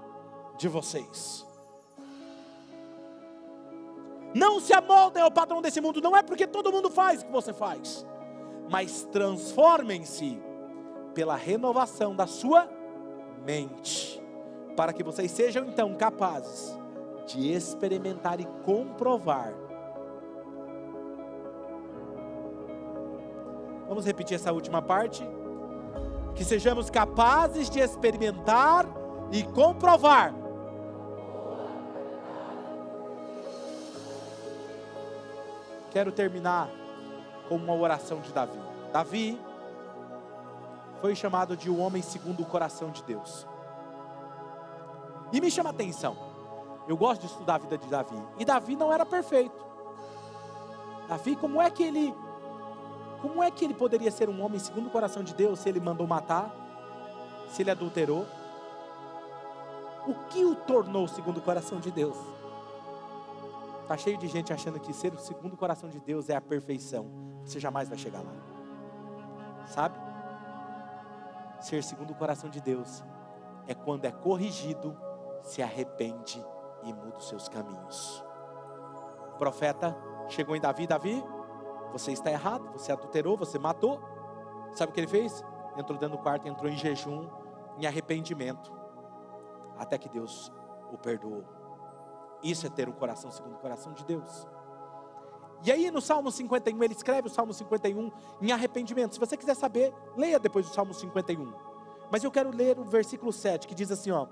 de 0.57 0.68
vocês. 0.68 1.47
Não 4.35 4.59
se 4.59 4.72
amoldem 4.72 5.22
ao 5.22 5.30
padrão 5.30 5.61
desse 5.61 5.83
mundo, 5.83 6.01
não 6.01 6.16
é 6.16 6.22
porque 6.22 6.47
todo 6.47 6.72
mundo 6.72 6.89
faz 6.89 7.20
o 7.20 7.26
que 7.26 7.33
você 7.33 7.53
faz, 7.53 8.07
mas 8.70 9.07
transformem-se 9.12 10.41
pela 11.15 11.37
renovação 11.37 12.15
da 12.15 12.27
sua 12.27 12.69
mente, 13.45 14.23
para 14.77 14.93
que 14.93 15.03
vocês 15.03 15.31
sejam 15.31 15.65
então 15.67 15.95
capazes 15.95 16.77
de 17.27 17.53
experimentar 17.53 18.41
e 18.41 18.47
comprovar. 18.65 19.53
Vamos 23.89 24.07
repetir 24.07 24.37
essa 24.37 24.53
última 24.53 24.81
parte? 24.81 25.23
Que 26.35 26.45
sejamos 26.45 26.89
capazes 26.89 27.69
de 27.69 27.79
experimentar 27.79 28.87
e 29.31 29.43
comprovar 29.43 30.43
quero 35.93 36.11
terminar 36.11 36.71
com 37.49 37.57
uma 37.57 37.75
oração 37.75 38.21
de 38.21 38.33
Davi. 38.33 38.59
Davi 38.93 39.39
foi 41.03 41.17
chamado 41.17 41.57
de 41.57 41.69
o 41.69 41.75
um 41.75 41.81
homem 41.81 42.01
segundo 42.01 42.45
o 42.45 42.47
coração 42.47 42.93
de 42.93 43.03
Deus. 43.03 43.45
E 45.33 45.41
me 45.41 45.51
chama 45.51 45.71
a 45.71 45.73
atenção. 45.73 46.17
Eu 46.87 46.97
gosto 46.97 47.23
de 47.23 47.27
estudar 47.27 47.57
a 47.57 47.59
vida 47.59 47.77
de 47.77 47.89
Davi. 47.89 48.17
E 48.39 48.45
Davi 48.45 48.77
não 48.77 48.93
era 48.93 49.05
perfeito. 49.05 49.67
Davi, 51.09 51.35
como 51.35 51.61
é 51.61 51.69
que 51.69 51.83
ele 51.83 52.15
como 53.21 53.43
é 53.43 53.51
que 53.51 53.65
ele 53.65 53.75
poderia 53.75 54.11
ser 54.11 54.29
um 54.29 54.43
homem 54.43 54.59
segundo 54.59 54.87
o 54.87 54.91
coração 54.91 55.23
de 55.23 55.35
Deus 55.35 55.59
se 55.59 55.69
ele 55.69 55.81
mandou 55.81 56.07
matar? 56.07 56.55
Se 57.49 57.63
ele 57.63 57.71
adulterou? 57.71 58.27
O 60.07 60.15
que 60.29 60.45
o 60.45 60.55
tornou 60.55 61.07
segundo 61.09 61.39
o 61.39 61.43
coração 61.43 61.81
de 61.81 61.91
Deus? 61.91 62.17
Está 63.83 63.97
cheio 63.97 64.19
de 64.19 64.29
gente 64.29 64.53
achando 64.53 64.79
que 64.79 64.93
ser 64.93 65.13
o 65.13 65.19
segundo 65.19 65.57
coração 65.57 65.89
de 65.89 65.99
Deus 65.99 66.29
é 66.29 66.37
a 66.37 66.41
perfeição. 66.41 67.07
Você 67.45 67.59
jamais 67.59 67.89
vai 67.89 67.99
chegar 67.99 68.21
lá. 68.21 68.33
Sabe? 69.67 70.12
Ser 71.63 71.85
segundo 71.85 72.11
o 72.11 72.15
coração 72.17 72.51
de 72.51 72.61
Deus 72.61 73.05
é 73.69 73.75
quando 73.75 74.05
é 74.05 74.11
corrigido, 74.11 74.99
se 75.43 75.63
arrepende 75.63 76.45
e 76.83 76.93
muda 76.93 77.19
os 77.19 77.29
seus 77.29 77.49
caminhos. 77.49 78.25
O 79.35 79.39
profeta 79.39 79.97
chegou 80.29 80.57
em 80.57 80.61
Davi, 80.61 80.89
Davi, 80.89 81.25
você 81.93 82.11
está 82.11 82.33
errado, 82.33 82.69
você 82.73 82.91
adulterou, 82.91 83.37
você 83.37 83.61
matou. 83.61 84.01
Sabe 84.73 84.91
o 84.91 84.95
que 84.95 84.99
ele 84.99 85.07
fez? 85.07 85.45
Entrou 85.77 85.97
dentro 85.97 86.17
do 86.17 86.23
quarto, 86.23 86.49
entrou 86.49 86.69
em 86.69 86.77
jejum, 86.77 87.29
em 87.79 87.87
arrependimento, 87.87 88.73
até 89.79 89.97
que 89.97 90.09
Deus 90.09 90.53
o 90.91 90.99
perdoou. 90.99 91.45
Isso 92.43 92.67
é 92.67 92.71
ter 92.71 92.89
um 92.89 92.93
coração 92.93 93.31
segundo 93.31 93.55
o 93.55 93.59
coração 93.59 93.93
de 93.93 94.05
Deus. 94.05 94.49
E 95.65 95.71
aí 95.71 95.91
no 95.91 96.01
Salmo 96.01 96.31
51, 96.31 96.83
ele 96.83 96.95
escreve 96.95 97.29
o 97.29 97.31
Salmo 97.31 97.53
51 97.53 98.11
em 98.41 98.53
arrependimento. 98.53 99.15
Se 99.15 99.21
você 99.21 99.37
quiser 99.37 99.55
saber, 99.55 99.95
leia 100.17 100.39
depois 100.39 100.67
do 100.69 100.75
Salmo 100.75 100.93
51. 100.93 101.53
Mas 102.11 102.25
eu 102.25 102.31
quero 102.31 102.51
ler 102.51 102.79
o 102.79 102.85
versículo 102.85 103.33
7, 103.33 103.67
que 103.67 103.75
diz 103.75 103.91
assim, 103.91 104.11
ó: 104.11 104.27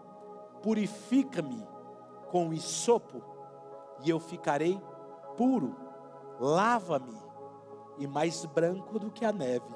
Purifica-me 0.63 1.67
com 2.31 2.53
isopo, 2.53 3.23
e 4.05 4.11
eu 4.11 4.19
ficarei 4.19 4.81
puro. 5.37 5.77
Lava-me, 6.39 7.17
e 7.99 8.07
mais 8.07 8.45
branco 8.47 8.99
do 8.99 9.11
que 9.11 9.25
a 9.25 9.33
neve 9.33 9.75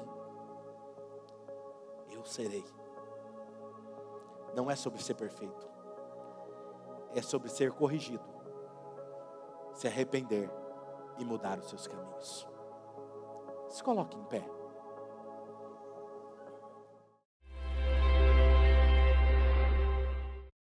eu 2.11 2.25
serei. 2.25 2.65
Não 4.55 4.71
é 4.71 4.75
sobre 4.75 5.01
ser 5.03 5.13
perfeito 5.13 5.75
é 7.15 7.21
sobre 7.21 7.49
ser 7.49 7.71
corrigido, 7.71 8.23
se 9.73 9.87
arrepender 9.87 10.51
e 11.17 11.25
mudar 11.25 11.59
os 11.59 11.69
seus 11.69 11.87
caminhos. 11.87 12.47
Se 13.69 13.83
coloque 13.83 14.17
em 14.17 14.23
pé. 14.25 14.54